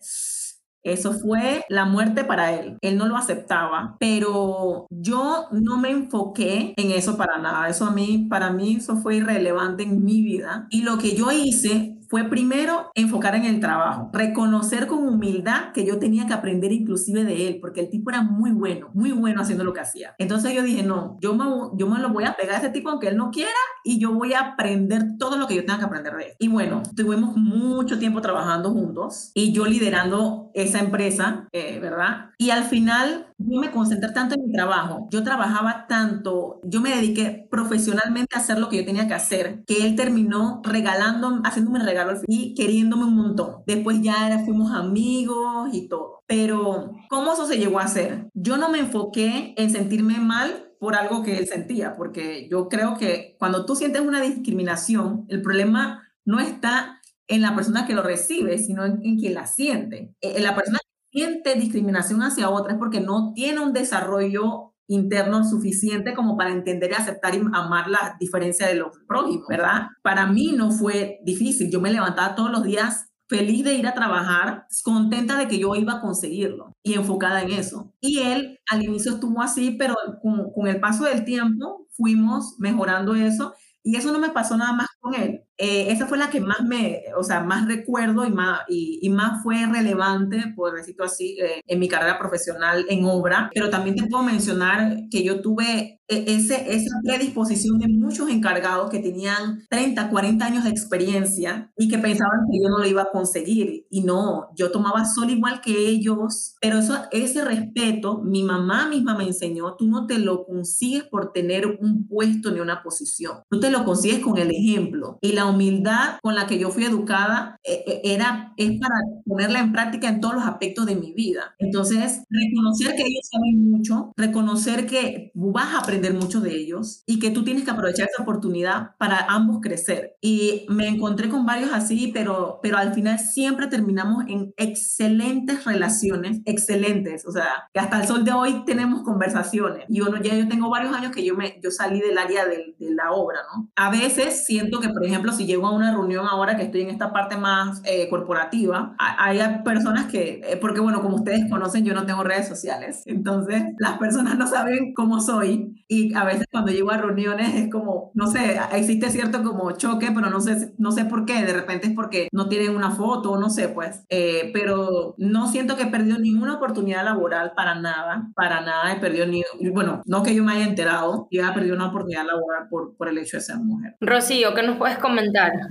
[0.84, 2.78] eso fue la muerte para él.
[2.82, 7.68] Él no lo aceptaba, pero yo no me enfoqué en eso para nada.
[7.68, 10.66] Eso a mí, para mí, eso fue irrelevante en mi vida.
[10.70, 15.84] Y lo que yo hice fue primero enfocar en el trabajo, reconocer con humildad que
[15.84, 19.40] yo tenía que aprender inclusive de él, porque el tipo era muy bueno, muy bueno
[19.40, 20.14] haciendo lo que hacía.
[20.18, 21.44] Entonces yo dije, no, yo me,
[21.76, 23.50] yo me lo voy a pegar a ese tipo aunque él no quiera
[23.82, 26.32] y yo voy a aprender todo lo que yo tenga que aprender de él.
[26.38, 32.30] Y bueno, tuvimos mucho tiempo trabajando juntos y yo liderando esa empresa, eh, ¿verdad?
[32.38, 36.94] Y al final yo me concentré tanto en mi trabajo, yo trabajaba tanto, yo me
[36.94, 41.80] dediqué profesionalmente a hacer lo que yo tenía que hacer, que él terminó regalando, haciéndome
[41.80, 43.62] un regalo y queriéndome un montón.
[43.66, 46.20] Después ya era, fuimos amigos y todo.
[46.26, 48.28] Pero, ¿cómo eso se llegó a hacer?
[48.34, 52.96] Yo no me enfoqué en sentirme mal por algo que él sentía, porque yo creo
[52.96, 58.02] que cuando tú sientes una discriminación, el problema no está en la persona que lo
[58.02, 60.14] recibe, sino en, quien la siente.
[60.20, 60.78] En la persona
[61.14, 66.90] siente discriminación hacia otra es porque no tiene un desarrollo interno suficiente como para entender
[66.90, 69.86] y aceptar y amar la diferencia de los prójimos, ¿verdad?
[70.02, 71.70] Para mí no fue difícil.
[71.70, 75.74] Yo me levantaba todos los días feliz de ir a trabajar, contenta de que yo
[75.76, 77.94] iba a conseguirlo y enfocada en eso.
[78.00, 83.14] Y él al inicio estuvo así, pero con, con el paso del tiempo fuimos mejorando
[83.14, 85.43] eso y eso no me pasó nada más con él.
[85.56, 89.42] Eh, esa fue la que más me, o sea, más recuerdo y más, y, más
[89.42, 93.50] fue relevante, por decirlo así, eh, en mi carrera profesional en obra.
[93.54, 98.90] Pero también te puedo mencionar que yo tuve e, ese, esa predisposición de muchos encargados
[98.90, 103.02] que tenían 30, 40 años de experiencia y que pensaban que yo no lo iba
[103.02, 103.86] a conseguir.
[103.90, 109.16] Y no, yo tomaba sol igual que ellos, pero eso, ese respeto, mi mamá misma
[109.16, 113.60] me enseñó, tú no te lo consigues por tener un puesto ni una posición, tú
[113.60, 115.18] te lo consigues con el ejemplo.
[115.22, 119.60] Y la humildad con la que yo fui educada eh, eh, era, es para ponerla
[119.60, 121.54] en práctica en todos los aspectos de mi vida.
[121.58, 127.18] Entonces, reconocer que ellos saben mucho, reconocer que vas a aprender mucho de ellos y
[127.18, 130.16] que tú tienes que aprovechar esa oportunidad para ambos crecer.
[130.20, 136.40] Y me encontré con varios así, pero, pero al final siempre terminamos en excelentes relaciones,
[136.44, 137.26] excelentes.
[137.26, 139.84] O sea, que hasta el sol de hoy tenemos conversaciones.
[139.88, 142.74] Y uno, ya yo tengo varios años que yo, me, yo salí del área de,
[142.78, 143.70] de la obra, ¿no?
[143.76, 146.90] A veces siento que, por ejemplo, si llego a una reunión ahora que estoy en
[146.90, 151.94] esta parte más eh, corporativa, hay personas que, eh, porque bueno, como ustedes conocen, yo
[151.94, 156.72] no tengo redes sociales, entonces las personas no saben cómo soy y a veces cuando
[156.72, 160.92] llego a reuniones es como, no sé, existe cierto como choque, pero no sé, no
[160.92, 164.50] sé por qué, de repente es porque no tienen una foto, no sé, pues, eh,
[164.52, 169.26] pero no siento que he perdido ninguna oportunidad laboral para nada, para nada he perdido
[169.26, 169.42] ni,
[169.72, 173.08] bueno, no que yo me haya enterado, yo he perdido una oportunidad laboral por, por
[173.08, 173.96] el hecho de ser mujer.
[174.00, 175.23] Rocío, ¿qué nos puedes comentar?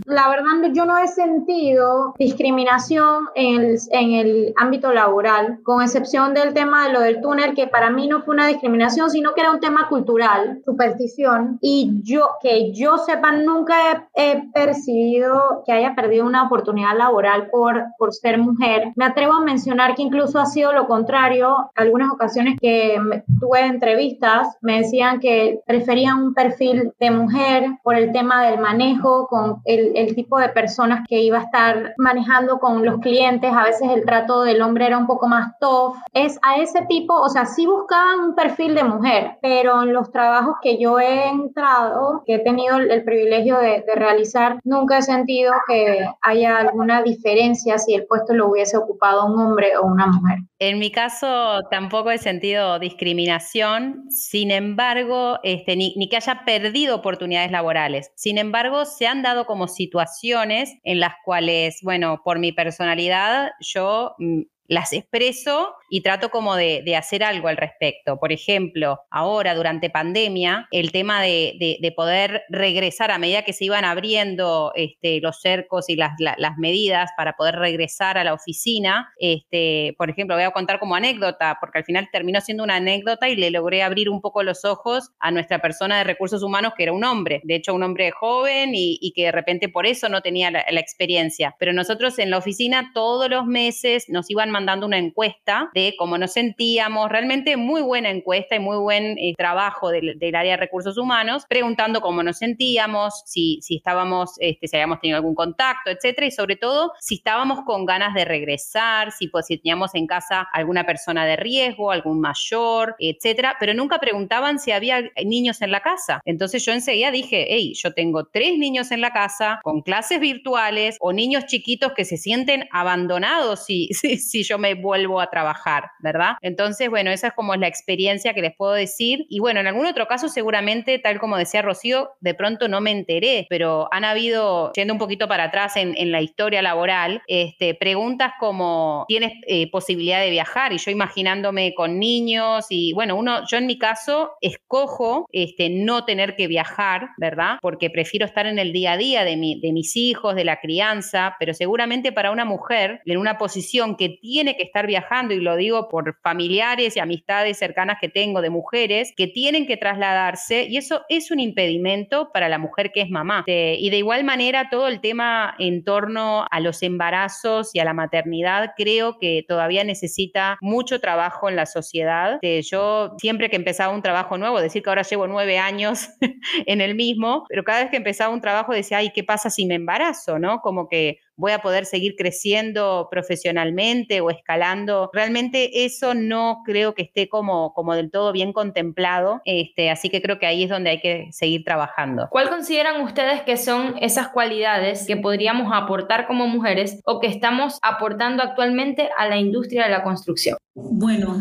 [0.06, 6.34] La verdad, yo no he sentido discriminación en el, en el ámbito laboral, con excepción
[6.34, 9.42] del tema de lo del túnel, que para mí no fue una discriminación, sino que
[9.42, 15.96] era un tema cultural, superstición, y yo, que yo sepa, nunca he, percibido que haya
[15.96, 18.92] perdido una oportunidad laboral por, por ser mujer.
[18.96, 21.72] Me atrevo a mencionar que incluso ha sido lo contrario.
[21.76, 23.00] Algunas ocasiones que
[23.40, 29.28] tuve entrevistas me decían que preferían un perfil de mujer por el tema del manejo
[29.28, 33.52] con el, tipo de personas que iba a estar manejando con los clientes.
[33.52, 35.96] A veces el trato del hombre era un poco más tough.
[36.14, 40.12] Es a ese tipo, o sea, sí buscaban un perfil de mujer, pero en los
[40.12, 45.54] trabajos que yo he entrado, que he tenido el, privilegio de, realizar, nunca he sentido
[45.68, 50.40] que haya alguna diferencia si el puesto lo hubiese ocupado un hombre o una mujer.
[50.66, 56.96] En mi caso tampoco he sentido discriminación, sin embargo, este, ni, ni, que haya perdido
[56.96, 58.14] oportunidades laborales.
[58.16, 64.16] Sin embargo, se han dado como situaciones en las cuales, bueno, por mi personalidad, yo
[64.20, 68.18] mm, las expreso y trato como de, hacer algo al respecto.
[68.18, 73.86] Por ejemplo, ahora durante pandemia, el tema de, poder regresar a medida que se iban
[73.86, 76.14] abriendo este, los cercos y las,
[76.58, 81.58] medidas para poder regresar a la oficina, este, por ejemplo, voy a contar como anécdota,
[81.60, 85.12] porque al final terminó siendo una anécdota y le logré abrir un poco los ojos
[85.20, 88.72] a nuestra persona de recursos humanos, que era un hombre, de hecho un hombre joven
[88.74, 91.56] y, que de repente por eso no tenía la, la experiencia.
[91.60, 96.18] Pero nosotros en la oficina todos los meses nos iban mandando una encuesta de cómo
[96.18, 100.98] nos sentíamos, realmente muy buena encuesta y muy buen eh, trabajo del, área de recursos
[100.98, 106.28] humanos, preguntando cómo nos sentíamos, si, si estábamos, este, si habíamos tenido algún contacto, etcétera,
[106.28, 110.48] y sobre todo si estábamos con ganas de regresar, si, pues, si teníamos en casa
[110.54, 115.82] alguna persona de riesgo, algún mayor, etcétera, pero nunca preguntaban si había niños en la
[115.82, 116.22] casa.
[116.26, 120.98] Entonces yo enseguida dije, hey, yo tengo tres niños en la casa con clases virtuales
[121.00, 125.73] o niños chiquitos que se sienten abandonados si, si, si yo me vuelvo a trabajar.
[126.00, 126.34] ¿Verdad?
[126.42, 129.26] Entonces, bueno, esa es como la experiencia que les puedo decir.
[129.30, 132.92] Y bueno, en algún otro caso seguramente, tal como decía Rocío, de pronto no me
[132.92, 138.34] enteré, pero han habido, yendo un poquito para atrás en, la historia laboral, este, preguntas
[138.40, 140.74] como, ¿tienes eh, posibilidad de viajar?
[140.74, 146.06] Y yo imaginándome con niños y bueno, uno, yo en mi caso escojo este, no
[146.06, 147.58] tener que viajar, ¿verdad?
[147.62, 150.60] Porque prefiero estar en el día a día de, mi, de mis hijos, de la
[150.60, 155.40] crianza, pero seguramente para una mujer en una posición que tiene que estar viajando, y
[155.40, 160.66] lo digo por familiares y amistades cercanas que tengo de mujeres, que tienen que trasladarse,
[160.70, 163.44] y eso es un impedimento para la mujer que es mamá.
[163.48, 167.94] y de igual manera, todo el tema en torno a los embarazos y a la
[167.94, 172.40] maternidad, creo que todavía necesita mucho trabajo en la sociedad.
[172.42, 176.10] yo siempre que empezaba un trabajo nuevo, decir que ahora llevo nueve años
[176.66, 179.66] en el mismo, pero cada vez que empezaba un trabajo decía, ay, ¿qué pasa si
[179.66, 180.40] me embarazo?
[180.40, 180.60] ¿No?
[180.62, 185.10] Como que voy a poder seguir creciendo profesionalmente o escalando.
[185.14, 190.22] Realmente eso no creo que esté como, como del todo bien contemplado, este, así que
[190.22, 192.28] creo que ahí es donde hay que seguir trabajando.
[192.30, 197.80] ¿Cuál consideran ustedes que son esas cualidades que podríamos aportar como mujeres o que estamos
[197.82, 200.58] aportando actualmente a la industria de la construcción?
[200.76, 201.38] Bueno,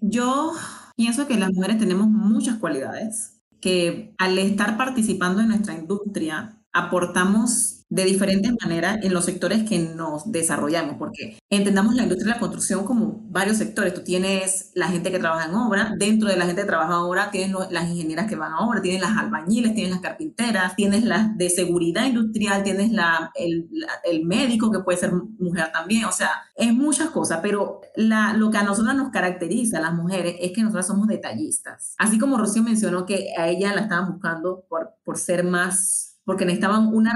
[0.00, 0.52] yo
[0.96, 7.75] pienso que las mujeres tenemos muchas cualidades que al estar participando en nuestra industria aportamos
[7.88, 12.40] de diferentes maneras en los sectores que nos desarrollamos, porque entendamos la industria de la
[12.40, 13.94] construcción como varios sectores.
[13.94, 16.98] Tú tienes la gente que trabaja en obra, dentro de la gente que trabaja en
[16.98, 21.04] obra tienes las ingenieras que van a obra, tienes las albañiles, tienes las carpinteras, tienes
[21.04, 23.68] las de seguridad industrial, tienes la, el,
[24.04, 28.50] el médico que puede ser mujer también, o sea, es muchas cosas, pero la, lo
[28.50, 31.94] que a nosotros nos caracteriza, las mujeres, es que nosotras somos detallistas.
[31.98, 36.44] Así como Rocío mencionó que a ella la estaban buscando por, por ser más porque
[36.44, 37.14] necesitaban una,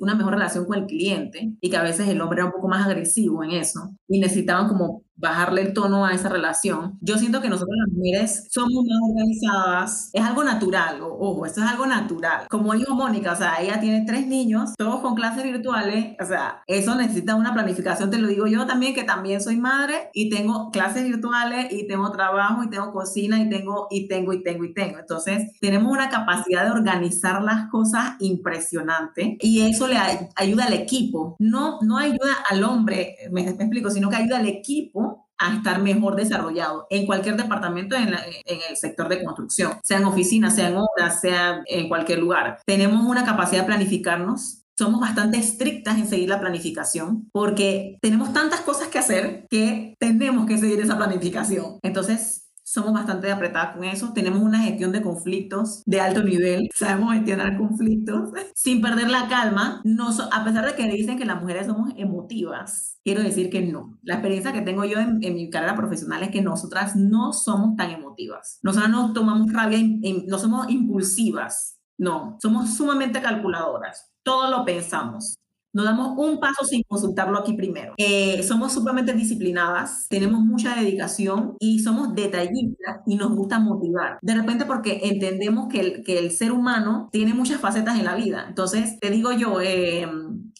[0.00, 2.68] una mejor relación con el cliente y que a veces el hombre era un poco
[2.68, 6.98] más agresivo en eso y necesitaban como bajarle el tono a esa relación.
[7.00, 10.10] Yo siento que nosotros las mujeres somos más organizadas.
[10.12, 12.46] Es algo natural, ojo, esto es algo natural.
[12.48, 16.62] Como dijo Mónica, o sea, ella tiene tres niños, todos con clases virtuales, o sea,
[16.66, 20.70] eso necesita una planificación, te lo digo yo también, que también soy madre y tengo
[20.70, 24.74] clases virtuales y tengo trabajo y tengo cocina y tengo y tengo y tengo y
[24.74, 24.98] tengo.
[24.98, 29.96] Entonces, tenemos una capacidad de organizar las cosas impresionante y eso le
[30.36, 31.36] ayuda al equipo.
[31.38, 35.09] No, no ayuda al hombre, me explico, sino que ayuda al equipo
[35.40, 40.54] a estar mejor desarrollado en cualquier departamento en, el sector de construcción, sea en oficinas,
[40.54, 42.60] sea en obras, sea en cualquier lugar.
[42.66, 44.58] Tenemos una capacidad de planificarnos.
[44.78, 50.46] Somos bastante estrictas en seguir la planificación porque tenemos tantas cosas que hacer que tenemos
[50.46, 51.78] que seguir esa planificación.
[51.82, 52.39] Entonces,
[52.70, 57.58] somos bastante apretadas con eso, tenemos una gestión de conflictos de alto nivel, sabemos gestionar
[57.58, 58.30] conflictos.
[58.54, 62.98] Sin perder la calma, no a pesar de que dicen que las mujeres somos emotivas,
[63.02, 63.98] quiero decir que no.
[64.02, 67.90] La experiencia que tengo yo en, mi carrera profesional es que nosotras no somos tan
[67.90, 69.80] emotivas, nosotras no tomamos rabia,
[70.28, 75.39] no somos impulsivas, no, somos sumamente calculadoras, todo lo pensamos.
[75.72, 77.94] No damos un paso sin consultarlo aquí primero.
[77.96, 84.18] Eh, somos sumamente disciplinadas, tenemos mucha dedicación y somos detallistas y nos gusta motivar.
[84.22, 88.14] De repente porque entendemos que el, que el ser humano tiene muchas facetas en la
[88.16, 88.46] vida.
[88.48, 90.08] Entonces, te digo yo, eh,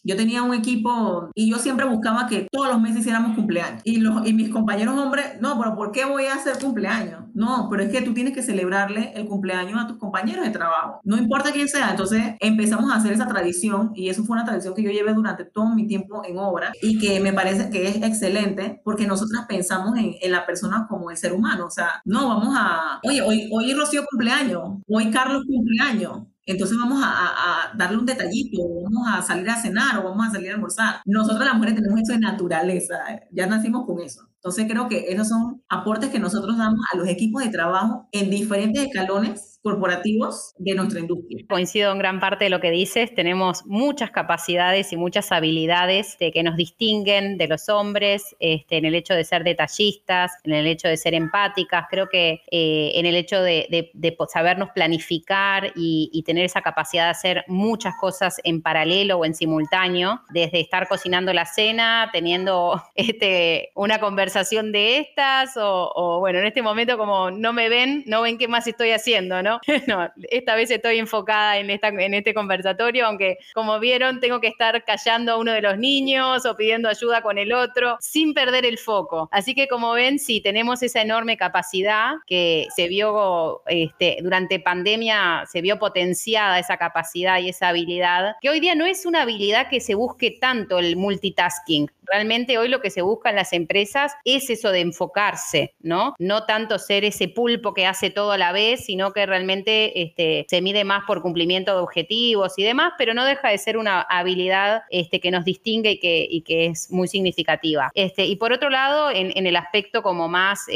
[0.03, 3.83] yo tenía un equipo y yo siempre buscaba que todos los meses hiciéramos cumpleaños.
[3.85, 7.25] Y, los, y mis compañeros hombres, no, pero ¿por qué voy a hacer cumpleaños?
[7.35, 11.01] No, pero es que tú tienes que celebrarle el cumpleaños a tus compañeros de trabajo.
[11.05, 11.91] No importa quién sea.
[11.91, 15.45] Entonces empezamos a hacer esa tradición y eso fue una tradición que yo llevé durante
[15.45, 19.97] todo mi tiempo en obra y que me parece que es excelente porque nosotras pensamos
[19.99, 21.67] en, en la persona como el ser humano.
[21.67, 26.30] O sea, no, vamos a, oye, hoy, hoy Rocío cumpleaños, hoy Carlos cumpleaños.
[26.47, 30.51] Entonces vamos a, darle un detallito, vamos a salir a cenar o vamos a salir
[30.51, 30.97] a almorzar.
[31.05, 32.97] Nosotros las mujeres tenemos eso de naturaleza,
[33.31, 34.29] ya nacimos con eso.
[34.37, 38.31] Entonces creo que esos son aportes que nosotros damos a los equipos de trabajo en
[38.31, 41.45] diferentes escalones corporativos de nuestra industria.
[41.49, 46.33] Coincido en gran parte de lo que dices, tenemos muchas capacidades y muchas habilidades de
[46.33, 50.67] que nos distinguen de los hombres, este, en el hecho de ser detallistas, en el
[50.67, 53.91] hecho de ser empáticas, creo que eh, en el hecho de,
[54.33, 60.21] sabernos planificar y, tener esa capacidad de hacer muchas cosas en paralelo o en simultáneo,
[60.29, 66.47] desde estar cocinando la cena, teniendo este, una conversación de estas, o, o bueno, en
[66.47, 69.50] este momento como no me ven, no ven qué más estoy haciendo, ¿no?
[69.87, 70.11] ¿no?
[70.31, 74.85] esta vez estoy enfocada en, esta, en este conversatorio, aunque como vieron tengo que estar
[74.85, 78.79] callando a uno de los niños o pidiendo ayuda con el otro, sin perder el
[78.79, 79.29] foco.
[79.33, 85.45] Así que como ven, sí, tenemos esa enorme capacidad que se vio este, durante pandemia,
[85.51, 89.69] se vio potenciada esa capacidad y esa habilidad, que hoy día no es una habilidad
[89.69, 91.91] que se busque tanto el multitasking.
[92.05, 96.15] Realmente hoy lo que se busca en las empresas es eso de enfocarse, ¿no?
[96.19, 100.47] No tanto ser ese pulpo que hace todo a la vez, sino que realmente este,
[100.49, 104.03] se mide más por cumplimiento de objetivos y demás, pero no deja de ser una
[104.03, 107.91] habilidad este, que nos distingue y que, es muy significativa.
[107.95, 110.67] Este, y por otro lado, en, el aspecto como más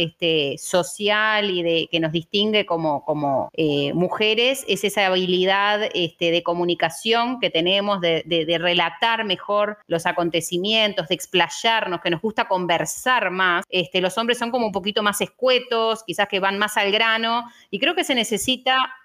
[0.56, 8.00] social y que nos distingue como, eh, mujeres, es esa habilidad de comunicación que tenemos,
[8.00, 8.24] de,
[8.58, 13.64] relatar mejor los acontecimientos, de explayarnos, que nos gusta conversar más.
[13.92, 17.78] Los hombres son como un poquito más escuetos, quizás que van más al grano, y
[17.78, 18.53] creo que se necesita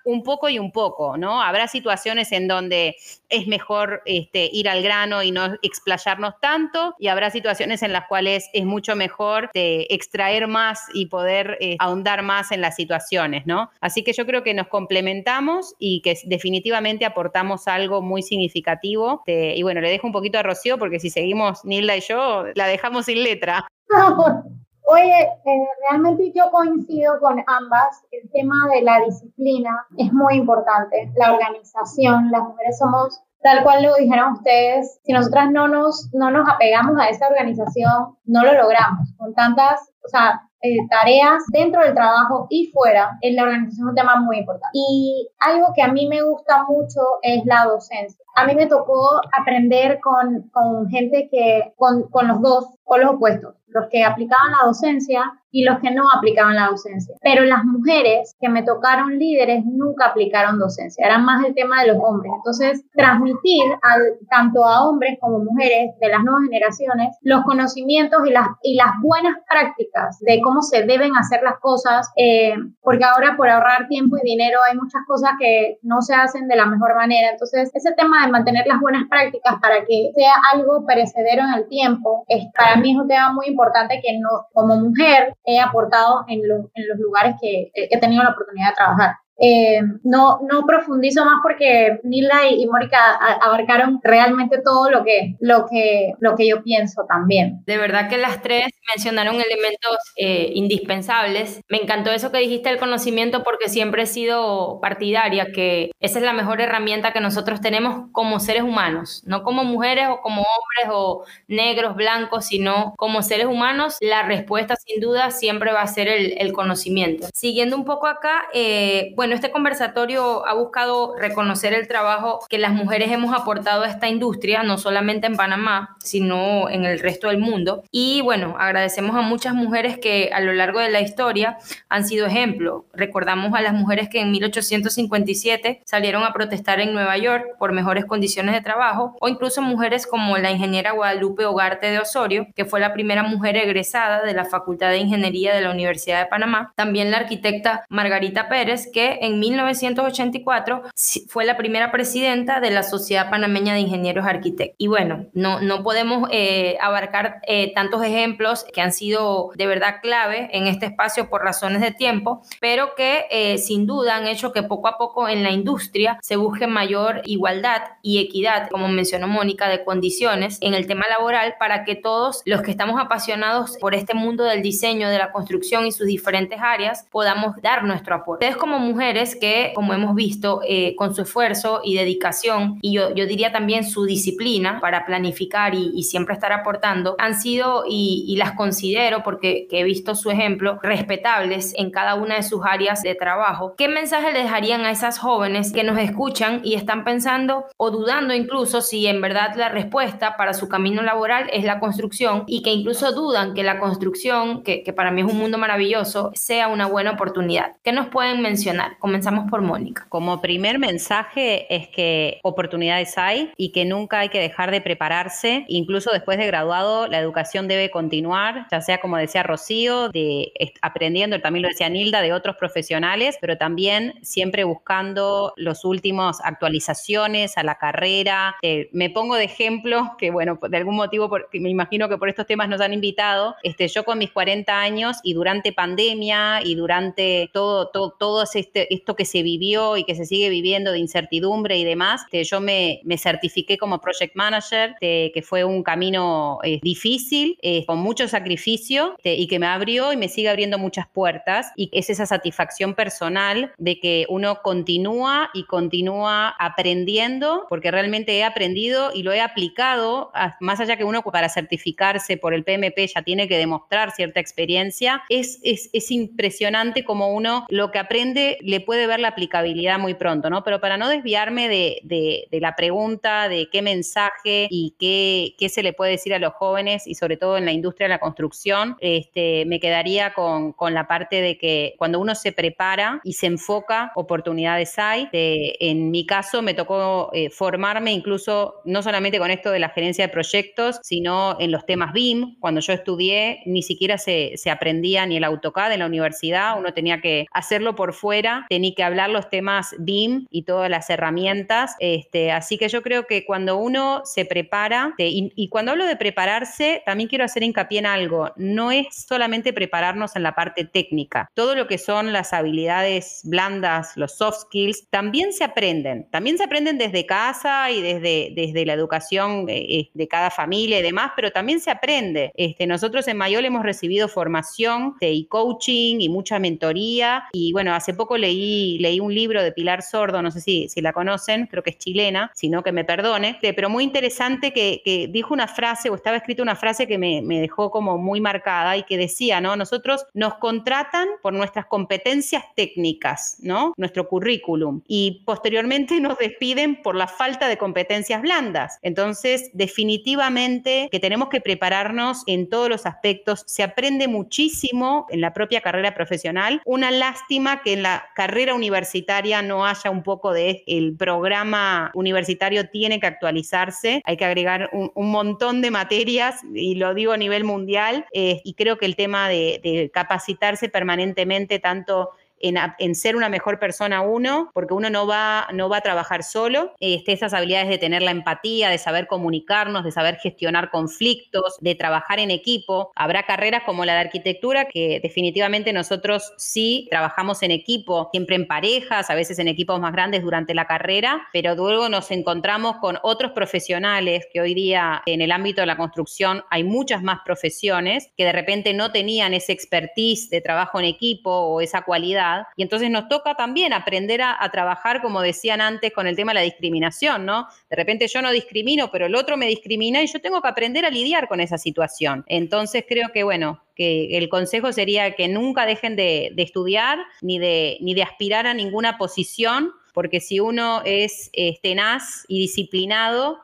[0.04, 1.42] un poco y un poco, ¿no?
[1.42, 2.96] Habrá situaciones en donde
[3.30, 8.08] es mejor este, ir al grano y no explayarnos tanto, y habrá situaciones en las
[8.08, 13.46] cuales es mucho mejor este, extraer más y poder eh, ahondar más en las situaciones,
[13.46, 13.70] ¿no?
[13.82, 19.24] Así que yo creo que nos complementamos y que definitivamente aportamos algo muy significativo.
[19.26, 22.46] De, y bueno, le dejo un poquito a Rocío porque si seguimos Nilda y yo,
[22.56, 23.68] la dejamos sin letra.
[24.92, 28.04] Oye, eh, realmente yo coincido con ambas.
[28.10, 31.12] El tema de la disciplina es muy importante.
[31.16, 36.32] La organización, las mujeres somos, tal cual lo dijeron ustedes, si nosotras no nos, no
[36.32, 39.14] nos apegamos a esa organización, no lo logramos.
[39.16, 43.90] Con tantas, o sea, eh, tareas dentro del trabajo y fuera, en la organización es
[43.92, 44.72] un tema muy importante.
[44.74, 48.26] Y algo que a mí me gusta mucho es la docencia.
[48.40, 53.16] A mí me tocó aprender con, con gente que, con, con los dos, con los
[53.16, 57.16] opuestos los que aplicaban la docencia y los que no aplicaban la docencia.
[57.22, 61.88] Pero las mujeres que me tocaron líderes nunca aplicaron docencia, era más el tema de
[61.88, 62.32] los hombres.
[62.36, 68.32] Entonces, transmitir al, tanto a hombres como mujeres de las nuevas generaciones los conocimientos y
[68.32, 73.36] las, y las buenas prácticas de cómo se deben hacer las cosas, eh, porque ahora
[73.36, 76.96] por ahorrar tiempo y dinero hay muchas cosas que no se hacen de la mejor
[76.96, 77.32] manera.
[77.32, 81.68] Entonces, ese tema de mantener las buenas prácticas para que sea algo perecedero en el
[81.68, 86.26] tiempo, es, para mí es un tema muy importante que no, como mujer, he aportado
[86.28, 89.16] en, en los lugares que he tenido la oportunidad de trabajar.
[89.42, 96.14] Eh, no, profundizo más porque Nila y, Mónica abarcaron realmente todo lo que, lo, que,
[96.20, 97.64] lo que yo pienso también.
[97.66, 101.62] De verdad que las tres mencionaron elementos eh, indispensables.
[101.70, 106.26] Me encantó eso que dijiste del conocimiento porque siempre he sido partidaria que esa es
[106.26, 110.94] la mejor herramienta que nosotros tenemos como seres humanos, no como mujeres o como hombres
[110.94, 113.98] o negros, blancos, sino como seres humanos.
[114.02, 117.28] La respuesta sin duda siempre va a ser el, el conocimiento.
[117.34, 122.74] Siguiendo un poco acá, eh, bueno, este conversatorio ha buscado reconocer el trabajo que las
[122.74, 127.40] mujeres hemos aportado a esta industria, no solamente en Panamá, sino en el resto del
[127.40, 127.84] mundo.
[127.92, 131.58] Y bueno, agradecemos a muchas mujeres que a lo largo de la historia
[131.90, 132.86] han sido ejemplo.
[132.94, 138.06] Recordamos a las mujeres que en 1857 salieron a protestar en Nueva York por mejores
[138.06, 142.80] condiciones de trabajo, o incluso mujeres como la ingeniera Guadalupe Hogarte de Osorio, que fue
[142.80, 146.72] la primera mujer egresada de la Facultad de Ingeniería de la Universidad de Panamá.
[146.76, 150.84] También la arquitecta Margarita Pérez, que en 1984
[151.28, 154.76] fue la primera presidenta de la Sociedad Panameña de Ingenieros Arquitectos.
[154.78, 159.96] Y bueno, no, no podemos eh, abarcar eh, tantos ejemplos que han sido de verdad
[160.02, 164.52] clave en este espacio por razones de tiempo, pero que eh, sin duda han hecho
[164.52, 169.28] que poco a poco en la industria se busque mayor igualdad y equidad, como mencionó
[169.28, 173.96] Mónica, de condiciones en el tema laboral para que todos los que estamos apasionados por
[173.96, 178.46] este mundo del diseño, de la construcción y sus diferentes áreas podamos dar nuestro aporte.
[178.46, 179.09] Ustedes como mujeres
[179.40, 183.84] que, como hemos visto, eh, con su esfuerzo y dedicación, y yo, yo diría también
[183.84, 189.84] su disciplina para planificar y, siempre estar aportando, han sido, y, las considero porque he
[189.84, 193.74] visto su ejemplo, respetables en cada una de sus áreas de trabajo.
[193.78, 198.34] ¿Qué mensaje le dejarían a esas jóvenes que nos escuchan y están pensando o dudando
[198.34, 202.72] incluso si en verdad la respuesta para su camino laboral es la construcción y que
[202.72, 206.88] incluso dudan que la construcción, que, que para mí es un mundo maravilloso, sea una
[206.88, 207.76] buena oportunidad?
[207.84, 208.89] ¿Qué nos pueden mencionar?
[209.00, 210.06] Comenzamos por Mónica.
[210.10, 215.66] Como primer mensaje es que oportunidades hay y que nunca hay que dejar de prepararse.
[215.68, 221.40] Incluso después de graduado, la educación debe continuar, ya sea como decía Rocío, de aprendiendo,
[221.42, 227.64] también lo decía Nilda, de otros profesionales, pero también siempre buscando los últimos actualizaciones a
[227.64, 228.56] la carrera.
[228.62, 232.48] Eh, me pongo de ejemplo que, bueno, de algún motivo, me imagino que por estos
[232.48, 237.50] temas nos han invitado, este, yo con mis 40 años y durante pandemia y durante
[237.54, 241.00] todo, todo, todo este este, esto que se vivió y que se sigue viviendo de
[241.00, 246.80] incertidumbre y demás, yo me, me certifiqué como project manager, que fue un camino eh,
[246.82, 251.72] difícil, eh, con mucho sacrificio y que me abrió y me sigue abriendo muchas puertas
[251.76, 258.44] y es esa satisfacción personal de que uno continúa y continúa aprendiendo, porque realmente he
[258.44, 263.22] aprendido y lo he aplicado, más allá que uno para certificarse por el PMP ya
[263.22, 268.82] tiene que demostrar cierta experiencia, es, es, es impresionante como uno lo que aprende le
[268.82, 270.64] puede ver la aplicabilidad muy pronto, ¿no?
[270.64, 275.70] Pero para no desviarme de, de, de la pregunta de qué mensaje y qué, qué,
[275.70, 278.20] se le puede decir a los jóvenes y sobre todo en la industria de la
[278.20, 283.34] construcción, este, me quedaría con, con la parte de que cuando uno se prepara y
[283.34, 285.28] se enfoca, oportunidades hay.
[285.32, 290.28] en mi caso me tocó eh, formarme incluso no solamente con esto de la gerencia
[290.28, 292.58] de proyectos, sino en los temas BIM.
[292.60, 296.94] Cuando yo estudié ni siquiera se, se aprendía ni el AutoCAD en la universidad, uno
[296.94, 301.96] tenía que hacerlo por fuera, tenía que hablar los temas BIM y todas las herramientas.
[302.00, 306.16] Este, así que yo creo que cuando uno se prepara, y, y cuando hablo de
[306.16, 311.50] prepararse, también quiero hacer hincapié en algo, no es solamente prepararnos en la parte técnica,
[311.54, 316.64] todo lo que son las habilidades blandas, los soft skills, también se aprenden, también se
[316.64, 321.32] aprenden desde casa y desde, desde la educación eh, eh, de cada familia y demás,
[321.36, 322.52] pero también se aprende.
[322.56, 328.14] Este, nosotros en Mayol hemos recibido formación y coaching y mucha mentoría y bueno, hace
[328.14, 331.98] poco leí, un libro de Pilar Sordo, no sé si, la conocen, creo que es
[331.98, 336.62] chilena, sino que me perdone, pero muy interesante que, dijo una frase o estaba escrita
[336.62, 339.76] una frase que me, me dejó como muy marcada y que decía, ¿no?
[339.76, 343.94] Nosotros nos contratan por nuestras competencias técnicas, ¿no?
[343.98, 349.00] Nuestro currículum y posteriormente nos despiden por la falta de competencias blandas.
[349.02, 353.64] Entonces, definitivamente que tenemos que prepararnos en todos los aspectos.
[353.66, 356.82] Se aprende muchísimo en la propia carrera profesional.
[356.86, 362.88] Una lástima que en la carrera universitaria no haya un poco de el programa universitario
[362.90, 364.22] tiene que actualizarse.
[364.24, 368.26] Hay que agregar un, montón de materias y lo digo a nivel mundial.
[368.32, 372.30] Eh, y creo que el tema de, de capacitarse permanentemente tanto
[372.62, 376.94] en, ser una mejor persona uno, porque uno no va, no va a trabajar solo.
[377.00, 381.96] Este, esas habilidades de tener la empatía, de saber comunicarnos, de saber gestionar conflictos, de
[381.96, 383.12] trabajar en equipo.
[383.16, 388.68] Habrá carreras como la de arquitectura que definitivamente nosotros sí trabajamos en equipo, siempre en
[388.68, 393.20] parejas, a veces en equipos más grandes durante la carrera, pero luego nos encontramos con
[393.24, 398.32] otros profesionales que hoy día en el ámbito de la construcción hay muchas más profesiones
[398.38, 402.84] que de repente no tenían ese expertise de trabajo en equipo o esa cualidad y
[402.84, 406.66] entonces nos toca también aprender a, trabajar, como decían antes, con el tema de la
[406.66, 407.68] discriminación, ¿no?
[407.90, 411.06] De repente yo no discrimino, pero el otro me discrimina y yo tengo que aprender
[411.06, 412.44] a lidiar con esa situación.
[412.48, 417.98] Entonces creo que, bueno, que el consejo sería que nunca dejen de, estudiar ni de,
[418.02, 421.50] ni de aspirar a ninguna posición porque si uno es,
[421.82, 423.62] tenaz y disciplinado,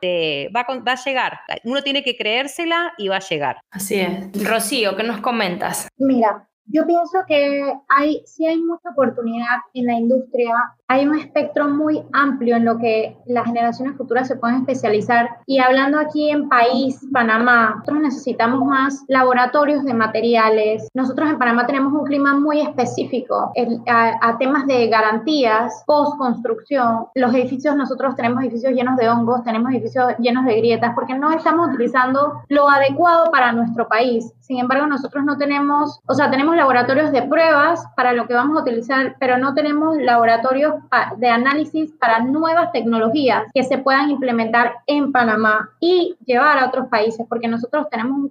[0.54, 1.40] va, va, a llegar.
[1.64, 3.60] Uno tiene que creérsela y va a llegar.
[3.70, 4.42] Así es.
[4.42, 5.88] Rocío, ¿qué nos comentas?
[5.98, 10.54] Mira, yo pienso que hay, sí hay mucha oportunidad en la industria
[10.88, 15.28] hay un espectro muy amplio en lo que las generaciones futuras se pueden especializar.
[15.46, 20.88] Y hablando aquí en país, Panamá, nosotros necesitamos más laboratorios de materiales.
[20.94, 23.52] Nosotros en Panamá tenemos un clima muy específico
[23.88, 27.06] a, temas de garantías, post-construcción.
[27.14, 31.32] Los edificios, nosotros tenemos edificios llenos de hongos, tenemos edificios llenos de grietas, porque no
[31.32, 34.32] estamos utilizando lo adecuado para nuestro país.
[34.40, 38.58] Sin embargo, nosotros no tenemos, o sea, tenemos laboratorios de pruebas para lo que vamos
[38.58, 40.74] a utilizar, pero no tenemos laboratorios
[41.18, 46.88] de análisis para nuevas tecnologías que se puedan implementar en Panamá y llevar a otros
[46.88, 48.30] países, porque nosotros tenemos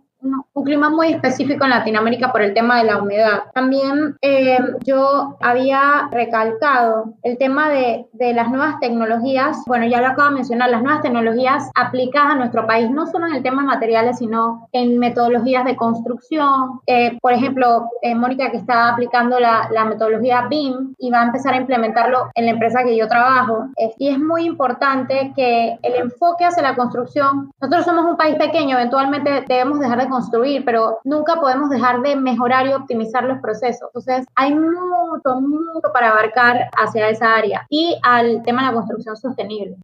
[0.54, 3.44] un clima muy específico en Latinoamérica por el tema de la humedad.
[3.54, 10.08] También eh, yo había recalcado el tema de, de, las nuevas tecnologías, bueno, ya lo
[10.08, 13.62] acabo de mencionar, las nuevas tecnologías aplicadas a nuestro país, no solo en el tema
[13.62, 16.82] de materiales, sino en metodologías de construcción.
[16.88, 21.26] Eh, por ejemplo, eh, Mónica que está aplicando la, la, metodología BIM y va a
[21.26, 23.68] empezar a implementarlo en la empresa que yo trabajo.
[23.98, 28.78] y es muy importante que el enfoque hacia la construcción, nosotros somos un país pequeño,
[28.78, 33.90] eventualmente debemos dejar de construir, pero nunca podemos dejar de mejorar y optimizar los procesos.
[33.94, 39.18] Entonces, hay mucho, mucho para abarcar hacia esa área y al tema de la construcción
[39.18, 39.76] sostenible.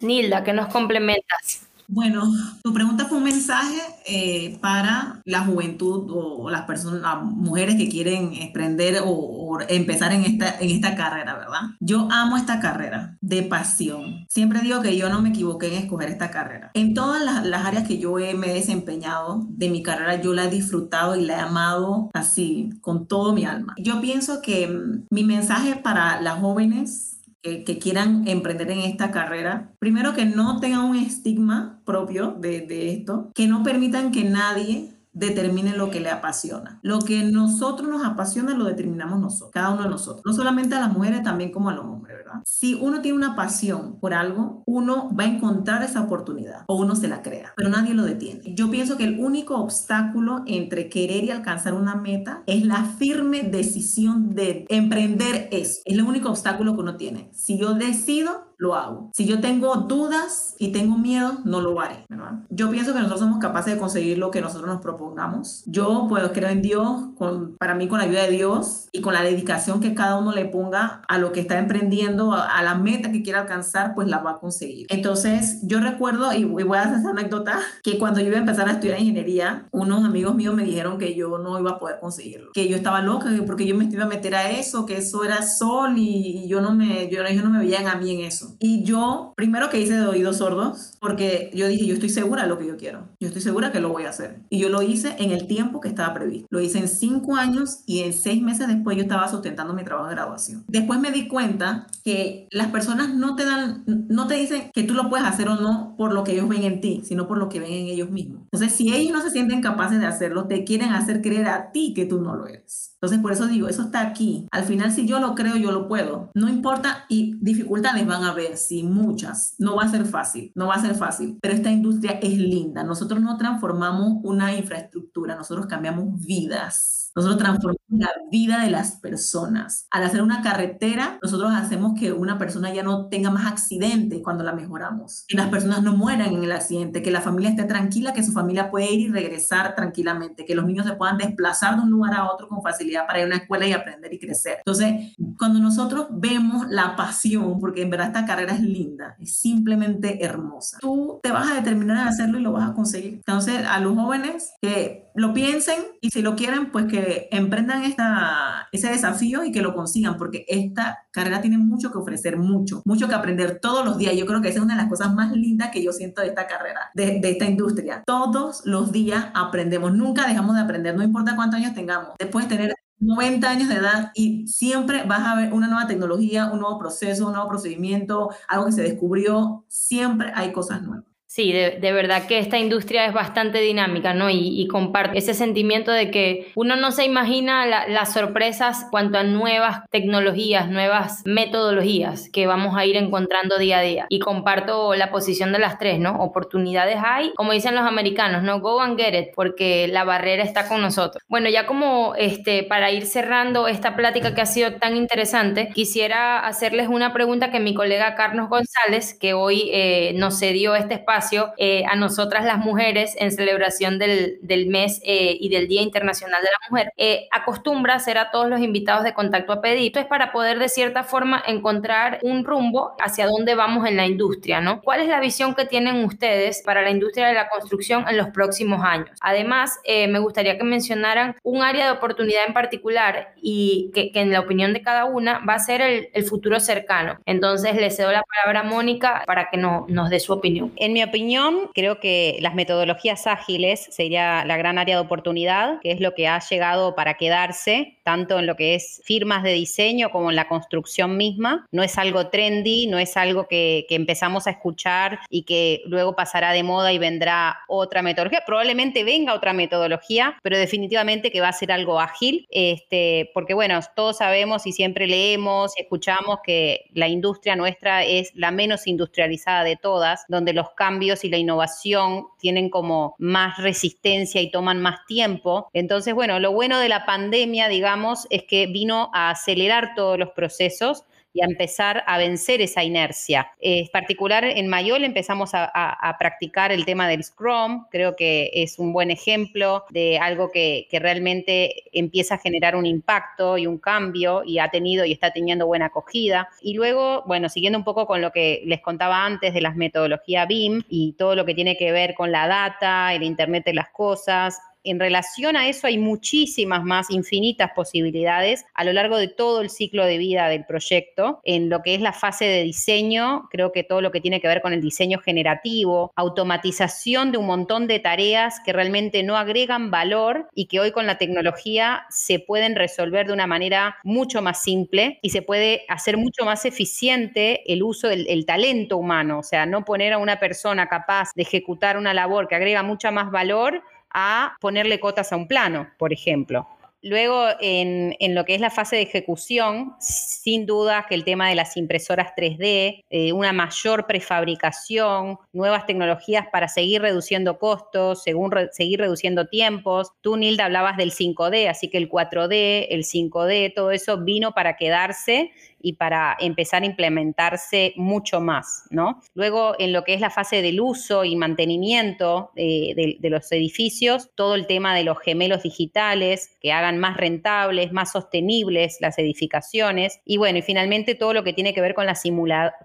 [0.00, 1.67] Nilda, ¿qué nos complementas?
[1.90, 2.30] Bueno,
[2.62, 7.88] tu pregunta fue un mensaje eh, para la juventud o las personas, las mujeres que
[7.88, 11.60] quieren emprender o, empezar en esta, en esta carrera, ¿verdad?
[11.80, 14.26] Yo amo esta carrera de pasión.
[14.28, 16.70] Siempre digo que yo no me equivoqué en escoger esta carrera.
[16.74, 20.44] En todas las, áreas que yo he, me he desempeñado de mi carrera, yo la
[20.44, 23.74] he disfrutado y la he amado así, con todo mi alma.
[23.78, 27.17] Yo pienso que mm, mi mensaje para las jóvenes
[27.64, 32.92] que, quieran emprender en esta carrera, primero que no tengan un estigma propio de, de
[32.92, 36.78] esto, que no permitan que nadie determine lo que le apasiona.
[36.82, 40.22] Lo que nosotros nos apasiona lo determinamos nosotros, cada uno de nosotros.
[40.24, 42.40] No solamente a las mujeres, también como a los hombres, ¿verdad?
[42.44, 46.94] Si uno tiene una pasión por algo, uno va a encontrar esa oportunidad o uno
[46.94, 48.54] se la crea, pero nadie lo detiene.
[48.54, 53.42] Yo pienso que el único obstáculo entre querer y alcanzar una meta es la firme
[53.42, 55.80] decisión de emprender eso.
[55.84, 57.30] Es el único obstáculo que uno tiene.
[57.32, 59.10] Si yo decido, lo hago.
[59.14, 62.04] Si yo tengo dudas y tengo miedo, no lo haré.
[62.50, 65.62] Yo pienso que nosotros somos capaces de conseguir lo que nosotros nos propongamos.
[65.66, 69.14] Yo puedo creer en Dios, con, para mí con la ayuda de Dios y con
[69.14, 73.12] la dedicación que cada uno le ponga a lo que está emprendiendo, a, la meta
[73.12, 74.86] que quiera alcanzar, pues la va a conseguir.
[74.90, 78.68] Entonces, yo recuerdo, y voy a hacer esa anécdota, que cuando yo iba a empezar
[78.68, 82.50] a estudiar ingeniería, unos amigos míos me dijeron que yo no iba a poder conseguirlo,
[82.52, 85.42] que yo estaba loca, porque yo me iba a meter a eso, que eso era
[85.42, 88.47] sol y yo no me, yo, ellos no me veían a mí en eso.
[88.58, 92.48] Y yo, primero que hice de oídos sordos, porque yo dije, yo estoy segura de
[92.48, 93.08] lo que yo quiero.
[93.20, 94.40] Yo estoy segura que lo voy a hacer.
[94.50, 96.46] Y yo lo hice en el tiempo que estaba previsto.
[96.50, 100.08] Lo hice en cinco años y en seis meses después yo estaba sustentando mi trabajo
[100.08, 100.64] de graduación.
[100.68, 104.94] Después me di cuenta que las personas no te dan, no te dicen que tú
[104.94, 107.48] lo puedes hacer o no por lo que ellos ven en ti, sino por lo
[107.48, 108.42] que ven en ellos mismos.
[108.44, 111.92] Entonces, si ellos no se sienten capaces de hacerlo, te quieren hacer creer a ti
[111.94, 112.94] que tú no lo eres.
[112.94, 114.48] Entonces, por eso digo, eso está aquí.
[114.50, 116.30] Al final, si yo lo creo, yo lo puedo.
[116.34, 119.54] No importa y dificultades van a haber, sí, muchas.
[119.58, 122.84] No va a ser fácil, no va a ser fácil, pero esta industria es linda.
[122.84, 127.07] Nosotros no transformamos una infraestructura, nosotros cambiamos vidas.
[127.18, 129.88] Nosotros transformamos la vida de las personas.
[129.90, 134.44] Al hacer una carretera, nosotros hacemos que una persona ya no tenga más accidentes cuando
[134.44, 135.24] la mejoramos.
[135.26, 138.30] Que las personas no mueran en el accidente, que la familia esté tranquila, que su
[138.30, 142.14] familia puede ir y regresar tranquilamente, que los niños se puedan desplazar de un lugar
[142.14, 144.58] a otro con facilidad para ir a una escuela y aprender y crecer.
[144.58, 150.24] Entonces, cuando nosotros vemos la pasión, porque en verdad esta carrera es linda, es simplemente
[150.24, 153.14] hermosa, tú te vas a determinar a hacerlo y lo vas a conseguir.
[153.14, 158.68] Entonces, a los jóvenes que lo piensen y si lo quieren, pues que emprendan esta,
[158.70, 163.08] ese desafío y que lo consigan, porque esta carrera tiene mucho que ofrecer, mucho, mucho
[163.08, 164.14] que aprender todos los días.
[164.16, 166.28] Yo creo que esa es una de las cosas más lindas que yo siento de
[166.28, 168.04] esta carrera, de, de esta industria.
[168.06, 172.10] Todos los días aprendemos, nunca dejamos de aprender, no importa cuántos años tengamos.
[172.18, 176.50] Después de tener 90 años de edad y siempre vas a ver una nueva tecnología,
[176.52, 181.07] un nuevo proceso, un nuevo procedimiento, algo que se descubrió, siempre hay cosas nuevas.
[181.30, 184.30] Sí, de, verdad que esta industria es bastante dinámica, ¿no?
[184.30, 189.82] Y, comparto ese sentimiento de que uno no se imagina las sorpresas cuanto a nuevas
[189.90, 194.06] tecnologías, nuevas metodologías que vamos a ir encontrando día a día.
[194.08, 196.16] Y comparto la posición de las tres, ¿no?
[196.18, 198.60] Oportunidades hay, como dicen los americanos, ¿no?
[198.60, 201.22] Go and get it, porque la barrera está con nosotros.
[201.28, 206.46] Bueno, ya como este, para ir cerrando esta plática que ha sido tan interesante, quisiera
[206.46, 211.17] hacerles una pregunta que mi colega Carlos González, que hoy eh, nos cedió este espacio,
[211.56, 216.40] eh, a nosotras las mujeres en celebración del, del mes eh, y del Día Internacional
[216.42, 219.86] de la Mujer, eh, acostumbra hacer a todos los invitados de contacto a pedir.
[219.86, 224.06] Esto es para poder de cierta forma encontrar un rumbo hacia dónde vamos en la
[224.06, 224.80] industria, ¿no?
[224.82, 228.28] ¿Cuál es la visión que tienen ustedes para la industria de la construcción en los
[228.28, 229.10] próximos años?
[229.20, 234.40] Además, me gustaría que mencionaran un área de oportunidad en particular y que, en la
[234.40, 237.18] opinión de cada una va a ser el, el futuro cercano.
[237.26, 240.72] Entonces, le cedo la palabra a Mónica para que no, nos dé su opinión.
[240.76, 245.92] En mi opinión, creo que las metodologías ágiles sería la gran área de oportunidad, que
[245.92, 250.10] es lo que ha llegado para quedarse, tanto en lo que es firmas de diseño
[250.10, 251.66] como en la construcción misma.
[251.72, 256.52] No es algo trendy, no es algo que, empezamos a escuchar y que luego pasará
[256.52, 258.44] de moda y vendrá otra metodología.
[258.46, 263.80] Probablemente venga otra metodología, pero definitivamente que va a ser algo ágil, este, porque bueno,
[263.96, 269.64] todos sabemos y siempre leemos y escuchamos que la industria nuestra es la menos industrializada
[269.64, 275.06] de todas, donde los cambios y la innovación tienen como más resistencia y toman más
[275.06, 275.68] tiempo.
[275.72, 280.30] Entonces, bueno, lo bueno de la pandemia, digamos, es que vino a acelerar todos los
[280.30, 283.50] procesos y a empezar a vencer esa inercia.
[283.60, 288.92] En particular, en Mayol empezamos a, practicar el tema del Scrum, creo que es un
[288.92, 294.42] buen ejemplo de algo que, que realmente empieza a generar un impacto y un cambio
[294.44, 296.48] y ha tenido y está teniendo buena acogida.
[296.60, 300.48] Y luego, bueno, siguiendo un poco con lo que les contaba antes de las metodologías
[300.48, 303.90] BIM y todo lo que tiene que ver con la data, el Internet de las
[303.90, 304.60] cosas,
[304.90, 309.70] en relación a eso hay muchísimas más, infinitas posibilidades a lo largo de todo el
[309.70, 311.40] ciclo de vida del proyecto.
[311.44, 314.48] En lo que es la fase de diseño, creo que todo lo que tiene que
[314.48, 319.90] ver con el diseño generativo, automatización de un montón de tareas que realmente no agregan
[319.90, 324.62] valor y que hoy con la tecnología se pueden resolver de una manera mucho más
[324.62, 329.66] simple y se puede hacer mucho más eficiente el uso del talento humano, o sea,
[329.66, 333.82] no poner a una persona capaz de ejecutar una labor que agrega mucha más valor
[334.12, 336.66] a ponerle cotas a un plano, por ejemplo.
[337.00, 341.54] Luego, en, lo que es la fase de ejecución, sin duda que el tema de
[341.54, 348.24] las impresoras 3D, eh, una mayor prefabricación, nuevas tecnologías para seguir reduciendo costos,
[348.72, 350.10] seguir reduciendo tiempos.
[350.22, 354.76] Tú, Nilda, hablabas del 5D, así que el 4D, el 5D, todo eso vino para
[354.76, 359.20] quedarse y para empezar a implementarse mucho más, ¿no?
[359.34, 364.54] Luego, en lo que es la fase del uso y mantenimiento de, los edificios, todo
[364.54, 370.38] el tema de los gemelos digitales que hagan más rentables, más sostenibles las edificaciones y
[370.38, 372.14] bueno, y finalmente todo lo que tiene que ver con la,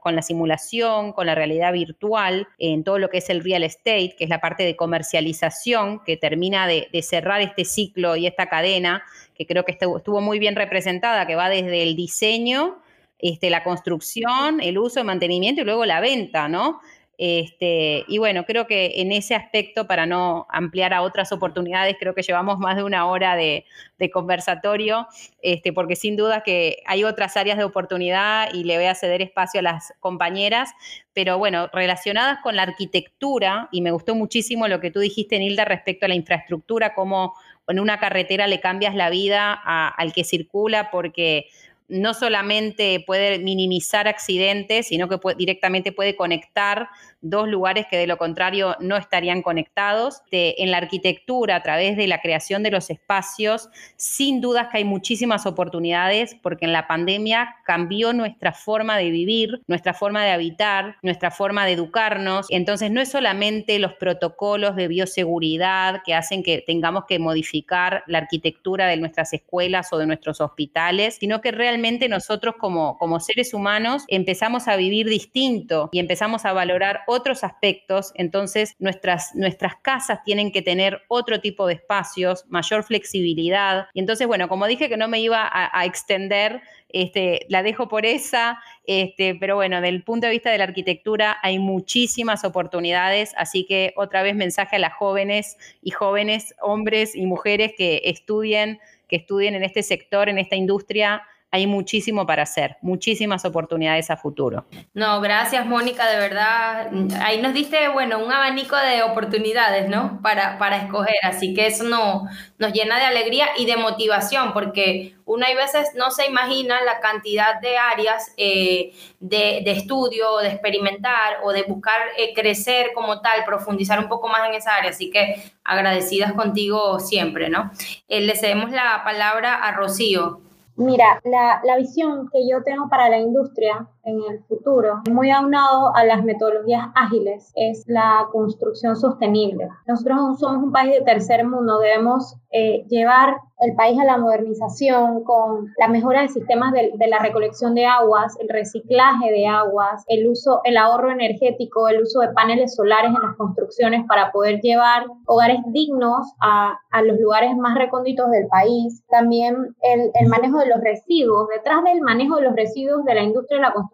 [0.01, 4.15] con la simulación, con la realidad virtual, en todo lo que es el real estate,
[4.17, 9.03] que es la parte de comercialización que termina de cerrar este ciclo y esta cadena
[9.33, 12.77] que creo que estuvo muy bien representada, que va desde el diseño
[13.19, 16.81] este, la construcción, el uso, el mantenimiento y luego la venta, ¿no?
[17.17, 22.15] Este, y bueno, creo que en ese aspecto, para no ampliar a otras oportunidades, creo
[22.15, 23.65] que llevamos más de una hora de,
[24.11, 25.07] conversatorio,
[25.41, 29.21] este, porque sin duda que hay otras áreas de oportunidad y le voy a ceder
[29.21, 30.71] espacio a las compañeras,
[31.13, 35.63] pero bueno, relacionadas con la arquitectura, y me gustó muchísimo lo que tú dijiste, Nilda,
[35.63, 37.35] respecto a la infraestructura, cómo
[37.67, 41.47] en una carretera le cambias la vida al que circula, porque
[41.93, 46.89] no solamente puede minimizar accidentes, sino que directamente puede conectar
[47.21, 50.21] dos lugares que de lo contrario no estarían conectados.
[50.31, 54.83] en la arquitectura, a través de la creación de los espacios, sin dudas que hay
[54.83, 60.97] muchísimas oportunidades porque en la pandemia cambió nuestra forma de vivir, nuestra forma de habitar,
[61.01, 62.47] nuestra forma de educarnos.
[62.49, 68.17] Entonces no es solamente los protocolos de bioseguridad que hacen que tengamos que modificar la
[68.17, 73.53] arquitectura de nuestras escuelas o de nuestros hospitales, sino que realmente nosotros como, como seres
[73.53, 80.23] humanos empezamos a vivir distinto y empezamos a valorar otros aspectos, entonces nuestras, nuestras casas
[80.23, 83.87] tienen que tener otro tipo de espacios, mayor flexibilidad.
[83.93, 88.05] Y entonces, bueno, como dije que no me iba a, extender, este, la dejo por
[88.05, 93.65] esa, este, pero bueno, del punto de vista de la arquitectura hay muchísimas oportunidades, así
[93.65, 98.79] que otra vez mensaje a las jóvenes y jóvenes, hombres y mujeres que estudien,
[99.09, 101.23] que estudien en este sector, en esta industria
[101.53, 104.65] hay muchísimo para hacer, muchísimas oportunidades a futuro.
[104.95, 106.89] No, gracias Mónica, de verdad.
[107.21, 110.19] Ahí nos diste, bueno, un abanico de oportunidades, ¿no?
[110.23, 112.27] Para, para escoger, así que eso no,
[112.57, 116.99] nos llena de alegría y de motivación, porque uno hay veces no se imagina la
[116.99, 123.21] cantidad de áreas eh, de, de, estudio, de experimentar o de buscar eh, crecer como
[123.21, 124.89] tal, profundizar un poco más en esa área.
[124.89, 127.69] Así que agradecidas contigo siempre, ¿no?
[128.07, 130.41] Eh, le cedemos la palabra a Rocío.
[130.75, 135.95] Mira, la, la, visión que yo tengo para la industria en el futuro, muy aunado
[135.95, 139.69] a las metodologías ágiles, es la construcción sostenible.
[139.87, 145.23] Nosotros somos un país de tercer mundo, debemos eh, llevar el país a la modernización
[145.23, 150.03] con la mejora de sistemas de, de, la recolección de aguas, el reciclaje de aguas,
[150.07, 154.59] el uso, el ahorro energético, el uso de paneles solares en las construcciones para poder
[154.59, 159.03] llevar hogares dignos a, a los lugares más recónditos del país.
[159.09, 161.47] También el, el manejo de los residuos.
[161.47, 163.92] Detrás del manejo de los residuos de la industria de la construcción,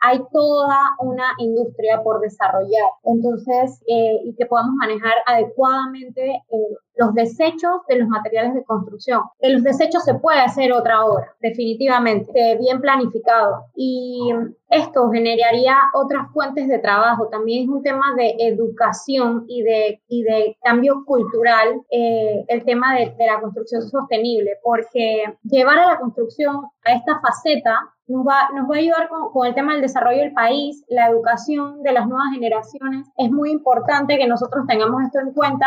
[0.00, 2.90] hay toda una industria por desarrollar.
[3.04, 9.22] Entonces, eh, y que podamos manejar adecuadamente eh, los desechos de los materiales de construcción.
[9.40, 13.66] De los desechos se puede hacer otra obra, definitivamente, bien planificado.
[13.74, 14.32] Y
[14.70, 17.28] esto generaría otras fuentes de trabajo.
[17.28, 22.94] También es un tema de educación y de, y de cambio cultural, eh, el tema
[22.94, 27.78] de, de la construcción sostenible, porque llevar a la construcción a esta faceta
[28.08, 31.82] nos va, nos va a ayudar con, el tema del desarrollo del país, la educación
[31.82, 33.08] de las nuevas generaciones.
[33.16, 35.66] Es muy importante que nosotros tengamos esto en cuenta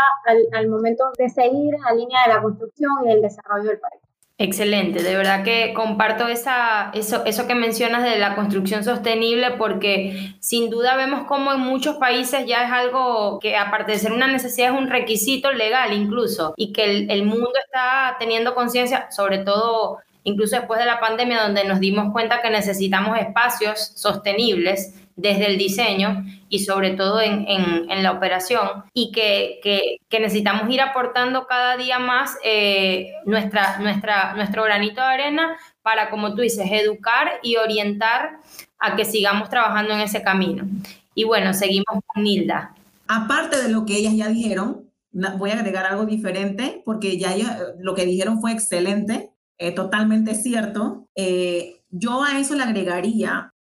[0.54, 4.02] al, momento de seguir la línea de la construcción y el desarrollo del país.
[4.42, 10.34] Excelente, de verdad que comparto esa, eso, eso que mencionas de la construcción sostenible porque
[10.40, 14.28] sin duda vemos como en muchos países ya es algo que aparte de ser una
[14.28, 19.98] necesidad es un requisito legal incluso y que el mundo está teniendo conciencia, sobre todo
[20.24, 25.58] incluso después de la pandemia donde nos dimos cuenta que necesitamos espacios sostenibles desde el
[25.58, 31.76] diseño y sobre todo en, en, la operación y que, que, necesitamos ir aportando cada
[31.76, 37.58] día más eh, nuestra, nuestra, nuestro granito de arena para, como tú dices, educar y
[37.58, 38.38] orientar
[38.80, 40.66] a que sigamos trabajando en ese camino.
[41.14, 42.74] Y bueno, seguimos con Nilda.
[43.08, 47.36] Aparte de lo que ellas ya dijeron, voy a agregar algo diferente porque ya
[47.80, 51.08] lo que dijeron fue excelente, eh, totalmente cierto.
[51.16, 53.54] Eh, yo a eso le agregaría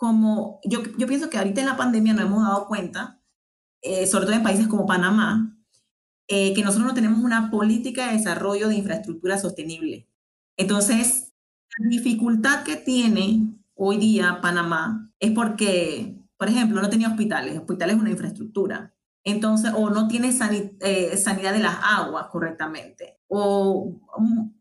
[0.00, 3.20] como yo, yo pienso que ahorita en la pandemia nos hemos dado cuenta,
[3.82, 5.58] eh, sobre todo en países como Panamá,
[6.26, 10.08] eh, que nosotros no tenemos una política de desarrollo de infraestructura sostenible.
[10.56, 11.34] Entonces,
[11.76, 17.58] la dificultad que tiene hoy día Panamá es porque, por ejemplo, no tenía hospitales.
[17.58, 18.94] Hospitales es una infraestructura.
[19.22, 20.30] Entonces, o no tiene
[20.80, 24.00] eh, sanidad de las aguas correctamente, o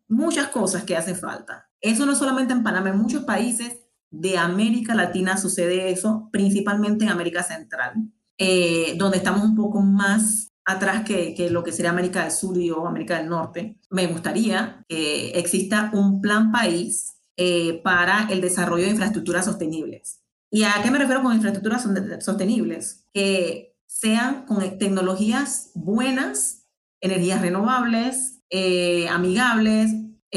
[0.09, 1.69] muchas cosas que hacen falta.
[1.79, 3.77] Eso no solamente en Panamá, en muchos países
[4.11, 7.93] de América Latina sucede eso, principalmente en América Central,
[8.37, 12.57] eh, donde estamos un poco más atrás que, que, lo que sería América del Sur
[12.75, 13.79] o América del Norte.
[13.89, 20.21] Me gustaría que exista un plan país eh, para el desarrollo de infraestructuras sostenibles.
[20.51, 21.87] ¿Y a qué me refiero con infraestructuras
[22.23, 23.07] sostenibles?
[23.13, 26.67] Que sean con tecnologías buenas,
[27.01, 29.91] energías renovables, eh, amigables,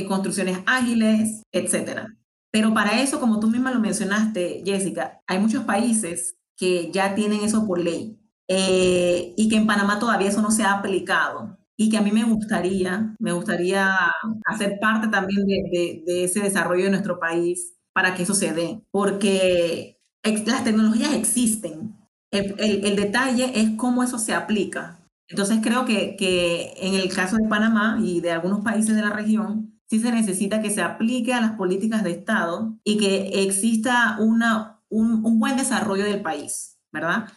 [0.09, 2.07] construcciones ágiles, etcétera.
[2.51, 7.41] Pero para eso, como tú misma lo mencionaste, Jessica, hay muchos países que ya tienen
[7.43, 11.89] eso por ley eh, y que en Panamá todavía eso no se ha aplicado y
[11.89, 13.97] que a mí me gustaría, me gustaría
[14.45, 19.99] hacer parte también de, ese desarrollo de nuestro país para que eso se dé, porque
[20.23, 21.97] las tecnologías existen.
[22.31, 25.02] El, detalle es cómo eso se aplica.
[25.33, 29.09] Entonces creo que, que en el caso de Panamá y de algunos países de la
[29.09, 34.19] región, sí se necesita que se aplique a las políticas de Estado y que exista
[34.21, 37.29] una, un, un buen desarrollo del país, ¿verdad?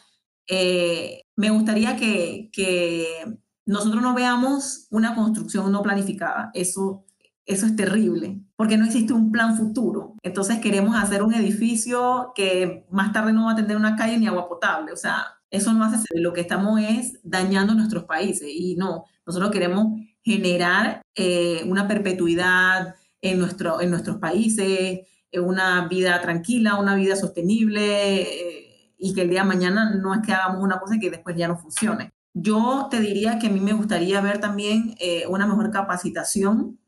[0.49, 6.51] Eh, me gustaría que, que, nosotros no veamos una construcción no planificada.
[6.53, 7.04] Eso,
[7.45, 10.15] eso es terrible, porque no existe un plan futuro.
[10.23, 14.27] Entonces queremos hacer un edificio que más tarde no va a tener una calle ni
[14.27, 14.91] agua potable.
[14.91, 19.51] O sea, eso no hace Lo que estamos es dañando nuestros países y no, nosotros
[19.51, 26.95] queremos generar eh, una perpetuidad en, nuestro, en nuestros países, eh, una vida tranquila, una
[26.95, 30.97] vida sostenible eh, y que el día de mañana no es que hagamos una cosa
[30.99, 32.11] que después ya no funcione.
[32.33, 34.95] Yo te diría que a mí me gustaría ver también
[35.29, 36.79] una mejor capacitación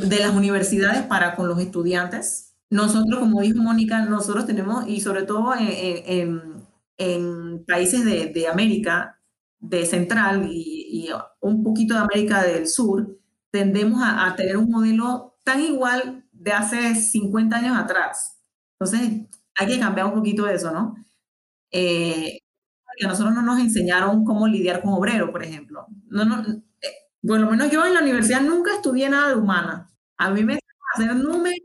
[0.00, 2.54] de las universidades para con los estudiantes.
[2.70, 6.64] Nosotros, como dijo Mónica, nosotros tenemos, y sobre todo en,
[6.96, 9.18] en países de, de América,
[9.62, 11.08] de Central y,
[11.40, 13.18] un poquito de América del Sur,
[13.50, 18.40] tendemos a, tener un modelo tan igual de hace 50 años atrás.
[18.78, 20.94] Entonces, hay que cambiar un poquito eso, ¿no?
[21.70, 22.38] Eh,
[23.04, 25.86] a nosotros no nos enseñaron cómo lidiar con obreros, por ejemplo.
[26.08, 26.62] No, no,
[27.22, 29.90] eh, lo menos yo en la universidad nunca estudié nada de humana.
[30.18, 30.58] A mí me a
[30.94, 31.58] hacer números,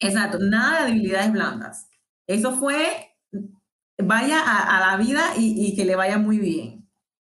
[0.00, 1.88] exacto, nada de habilidades blandas.
[2.26, 3.16] Eso fue,
[3.98, 6.88] vaya a, la vida y, y que le vaya muy bien.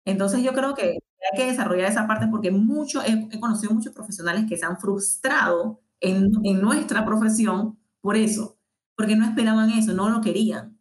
[0.05, 0.99] Entonces yo creo que
[1.31, 5.81] hay que desarrollar esa parte porque mucho, he, conocido muchos profesionales que se han frustrado
[5.99, 8.57] en, en, nuestra profesión por eso,
[8.95, 10.79] porque no esperaban eso, no lo querían.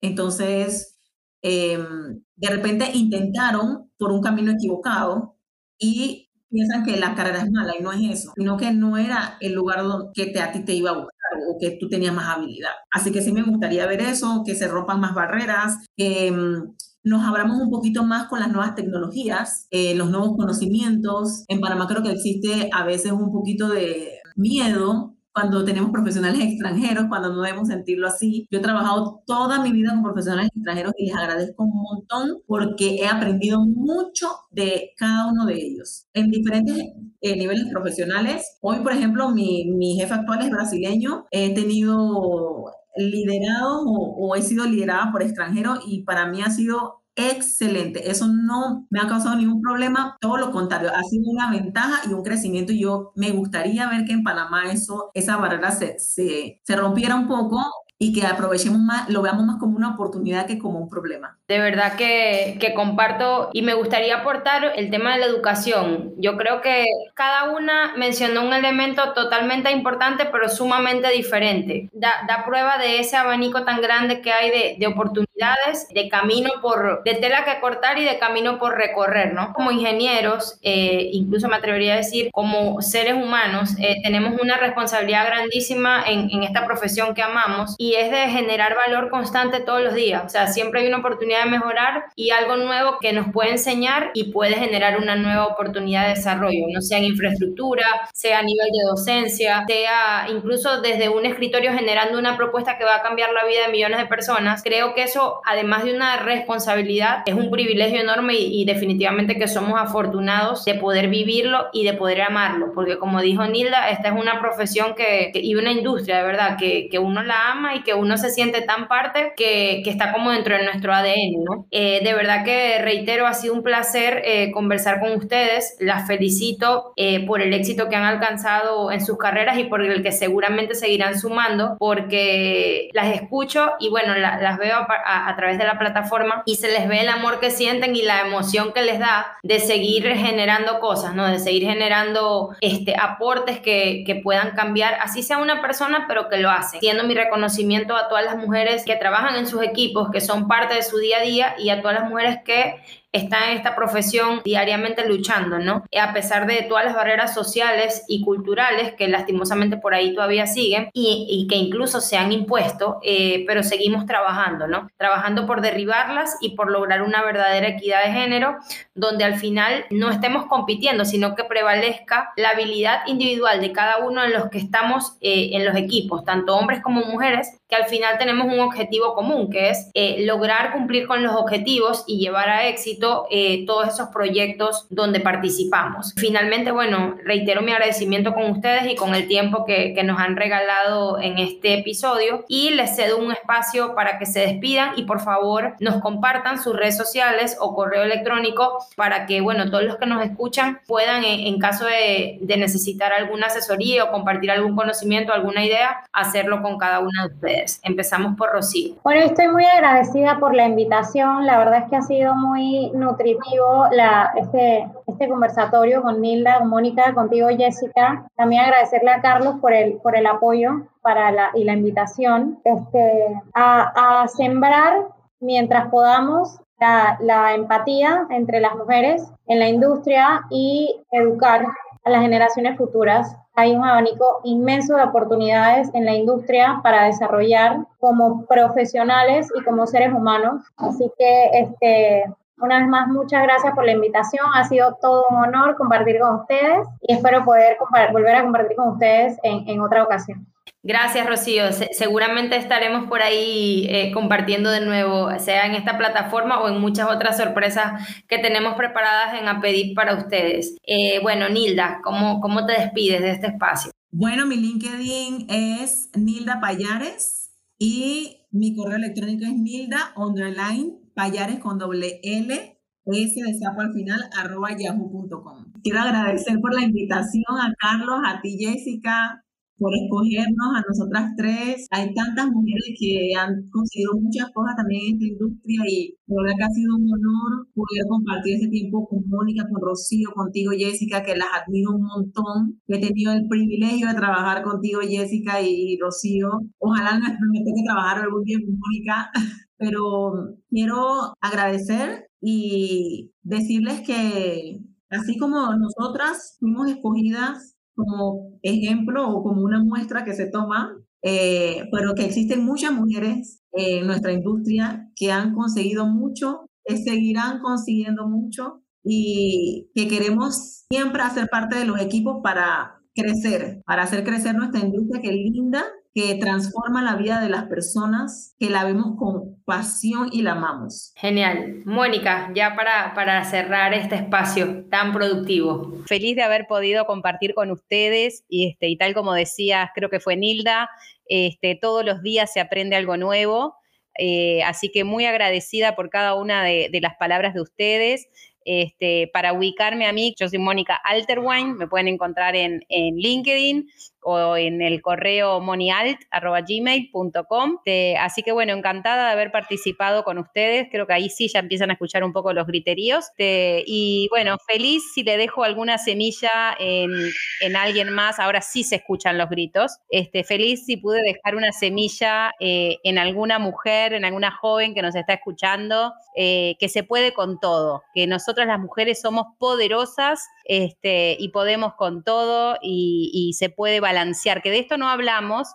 [0.00, 0.96] Entonces,
[1.42, 5.38] em, de repente intentaron por un camino equivocado
[5.78, 6.23] y
[6.54, 9.52] piensan que la carrera es mala y no es eso, sino que no era el
[9.52, 11.10] lugar donde, que te, a ti te iba a buscar
[11.48, 12.70] o que tú tenías más habilidad.
[12.90, 17.22] Así que sí me gustaría ver eso, que se rompan más barreras, que em, nos
[17.24, 21.44] abramos un poquito más con las nuevas tecnologías, eh, los nuevos conocimientos.
[21.48, 27.06] En Panamá creo que existe a veces un poquito de miedo cuando tenemos profesionales extranjeros,
[27.08, 28.46] cuando no debemos sentirlo así.
[28.50, 32.96] Yo he trabajado toda mi vida con profesionales extranjeros y les agradezco un montón porque
[32.96, 36.84] he aprendido mucho de cada uno de ellos en diferentes
[37.20, 38.58] eh, niveles profesionales.
[38.60, 41.26] Hoy, por ejemplo, mi, mi jefe actual es brasileño.
[41.32, 48.10] He tenido liderado o, he sido liderada por extranjeros y para mí ha sido excelente.
[48.10, 52.12] Eso no me ha causado ningún problema, todo lo contrario, ha sido una ventaja y
[52.12, 52.72] un crecimiento.
[52.72, 57.14] Y yo me gustaría ver que en Panamá eso, esa barrera se, se, se rompiera
[57.16, 57.62] un poco
[57.98, 61.38] y que aprovechemos más, lo veamos más como una oportunidad que como un problema.
[61.46, 66.12] De verdad que, que comparto y me gustaría aportar el tema de la educación.
[66.18, 66.84] Yo creo que
[67.14, 71.88] cada una mencionó un elemento totalmente importante, pero sumamente diferente.
[71.92, 76.50] Da, da prueba de ese abanico tan grande que hay de, de oportunidades, de camino
[76.60, 79.52] por, de tela que cortar y de camino por recorrer, ¿no?
[79.52, 85.26] Como ingenieros, eh, incluso me atrevería a decir, como seres humanos, eh, tenemos una responsabilidad
[85.26, 89.94] grandísima en, en esta profesión que amamos y es de generar valor constante todos los
[89.94, 90.22] días.
[90.24, 94.10] O sea, siempre hay una oportunidad de mejorar y algo nuevo que nos puede enseñar
[94.14, 98.68] y puede generar una nueva oportunidad de desarrollo, no sea en infraestructura, sea a nivel
[98.72, 103.44] de docencia, sea incluso desde un escritorio generando una propuesta que va a cambiar la
[103.44, 104.62] vida de millones de personas.
[104.62, 109.78] Creo que eso, además de una responsabilidad, es un privilegio enorme y, definitivamente que somos
[109.78, 114.40] afortunados de poder vivirlo y de poder amarlo, porque como dijo Nilda, esta es una
[114.40, 118.16] profesión que, y una industria, de verdad, que, que uno la ama y que uno
[118.16, 121.66] se siente tan parte que, que está como dentro de nuestro ADN, ¿no?
[121.70, 126.92] Eh, de verdad que reitero, ha sido un placer eh, conversar con ustedes, las felicito
[126.96, 130.74] eh, por el éxito que han alcanzado en sus carreras y por el que seguramente
[130.74, 136.42] seguirán sumando, porque las escucho y bueno, las veo a, a, través de la plataforma
[136.46, 139.58] y se les ve el amor que sienten y la emoción que les da de
[139.58, 141.26] seguir generando cosas, ¿no?
[141.26, 146.38] De seguir generando este, aportes que, que puedan cambiar, así sea una persona, pero que
[146.38, 147.63] lo hace, siendo mi reconocimiento
[147.96, 151.18] a todas las mujeres que trabajan en sus equipos, que son parte de su día
[151.18, 152.76] a día y a todas las mujeres que
[153.14, 155.84] está en esta profesión diariamente luchando, ¿no?
[155.98, 160.90] A pesar de todas las barreras sociales y culturales que lastimosamente por ahí todavía siguen
[160.92, 164.88] y, que incluso se han impuesto, eh, pero seguimos trabajando, ¿no?
[164.96, 168.56] Trabajando por derribarlas y por lograr una verdadera equidad de género,
[168.94, 174.22] donde al final no estemos compitiendo, sino que prevalezca la habilidad individual de cada uno
[174.22, 178.18] de los que estamos eh, en los equipos, tanto hombres como mujeres, que al final
[178.18, 182.68] tenemos un objetivo común, que es eh, lograr cumplir con los objetivos y llevar a
[182.68, 186.14] éxito eh, todos esos proyectos donde participamos.
[186.16, 190.36] Finalmente, bueno, reitero mi agradecimiento con ustedes y con el tiempo que, que nos han
[190.36, 195.20] regalado en este episodio y les cedo un espacio para que se despidan y por
[195.20, 200.06] favor nos compartan sus redes sociales o correo electrónico para que, bueno, todos los que
[200.06, 205.32] nos escuchan puedan, en, en caso de, de necesitar alguna asesoría o compartir algún conocimiento,
[205.32, 207.53] alguna idea, hacerlo con cada una de ustedes.
[207.82, 208.96] Empezamos por Rocío.
[209.02, 211.46] Bueno, estoy muy agradecida por la invitación.
[211.46, 216.68] La verdad es que ha sido muy nutritivo la, este, este conversatorio con Nilda, con
[216.68, 218.26] Mónica, contigo Jessica.
[218.36, 223.42] También agradecerle a Carlos por el, por el apoyo para la, y la invitación este,
[223.54, 225.06] a, a sembrar
[225.40, 231.66] mientras podamos la, la, empatía entre las mujeres en la industria y educar
[232.04, 233.36] a las generaciones futuras.
[233.56, 239.86] Hay un abanico inmenso de oportunidades en la industria para desarrollar como profesionales y como
[239.86, 240.64] seres humanos.
[240.76, 242.24] Así que este,
[242.58, 244.44] una vez más, muchas gracias por la invitación.
[244.54, 247.76] Ha sido todo un honor compartir con ustedes y espero poder
[248.12, 250.46] volver a compartir con ustedes en, en otra ocasión.
[250.86, 251.72] Gracias, Rocío.
[251.72, 256.78] Se seguramente estaremos por ahí eh, compartiendo de nuevo, sea en esta plataforma o en
[256.78, 260.76] muchas otras sorpresas que tenemos preparadas en APEDIP para ustedes.
[260.86, 263.92] Eh, bueno, Nilda, ¿cómo, ¿cómo te despides de este espacio?
[264.10, 271.78] Bueno, mi LinkedIn es Nilda Payares y mi correo electrónico es nilda underline payares con
[271.78, 275.72] doble L, S de sapo al final, arroba yahoo.com.
[275.82, 279.43] Quiero agradecer por la invitación a Carlos, a ti Jessica,
[279.84, 281.86] por escogernos a nosotras tres.
[281.90, 286.56] Hay tantas mujeres que han conseguido muchas cosas también en esta industria y la verdad
[286.56, 291.22] que ha sido un honor poder compartir ese tiempo con Mónica, con Rocío, contigo Jessica,
[291.22, 292.80] que las admiro un montón.
[292.88, 296.48] He tenido el privilegio de trabajar contigo Jessica y Rocío.
[296.78, 299.30] Ojalá me, me toque trabajar algún día con Mónica.
[299.76, 304.80] pero quiero agradecer y decirles que
[305.10, 311.88] así como nosotras fuimos escogidas como ejemplo o como una muestra que se toma, eh,
[311.92, 318.28] pero que existen muchas mujeres en nuestra industria que han conseguido mucho, que seguirán consiguiendo
[318.28, 324.54] mucho y que queremos siempre hacer parte de los equipos para crecer, para hacer crecer
[324.54, 325.84] nuestra industria que es linda
[326.14, 331.12] que transforma la vida de las personas, que la vemos con pasión y la amamos.
[331.16, 331.82] Genial.
[331.84, 336.04] Mónica, ya para, para cerrar este espacio tan productivo.
[336.06, 340.20] Feliz de haber podido compartir con ustedes y, este, y tal como decía, creo que
[340.20, 340.88] fue Nilda,
[341.26, 343.74] este, todos los días se aprende algo nuevo.
[344.16, 348.28] Eh, así que muy agradecida por cada una de, de las palabras de ustedes.
[348.64, 353.88] Este, para ubicarme a mí, yo soy Mónica Alterwine, me pueden encontrar en, en LinkedIn
[354.24, 357.78] o en el correo monialt.gmail.com.
[358.18, 360.88] Así que bueno, encantada de haber participado con ustedes.
[360.90, 363.26] Creo que ahí sí ya empiezan a escuchar un poco los griteríos.
[363.38, 368.38] y bueno, feliz si le dejo alguna semilla en, alguien más.
[368.38, 369.98] Ahora sí se escuchan los gritos.
[370.08, 375.02] Este, feliz si pude dejar una semilla eh, en alguna mujer, en alguna joven que
[375.02, 380.40] nos está escuchando, eh, que se puede con todo, que nosotras las mujeres somos poderosas
[380.64, 385.68] este, y podemos con todo y, se puede balancear, que de esto no hablamos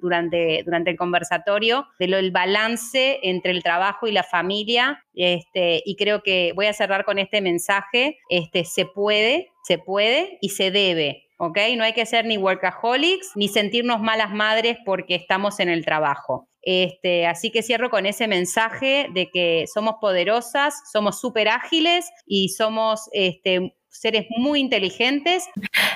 [0.00, 5.82] durante, durante el conversatorio, de lo, el balance entre el trabajo y la familia, este,
[5.84, 10.50] y creo que voy a cerrar con este mensaje, este, se puede, se puede y
[10.50, 11.24] se debe.
[11.76, 16.48] No hay que ser ni workaholics ni sentirnos malas madres porque estamos en el trabajo.
[16.62, 22.48] Este, así que cierro con ese mensaje de que somos poderosas, somos súper ágiles y
[22.50, 25.48] somos este, seres muy inteligentes.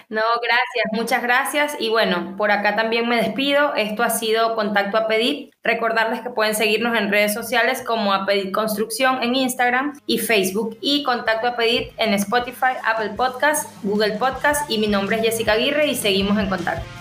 [0.09, 1.77] No, gracias, muchas gracias.
[1.79, 3.75] Y bueno, por acá también me despido.
[3.75, 5.51] Esto ha sido Contacto a Pedir.
[5.62, 10.79] Recordarles que pueden seguirnos en redes sociales como a Pedir Construcción en Instagram y Facebook
[10.81, 15.53] y Contacto a Pedir en Spotify, Apple Podcast, Google Podcast y mi nombre es Jessica
[15.53, 16.98] Aguirre y seguimos en contacto.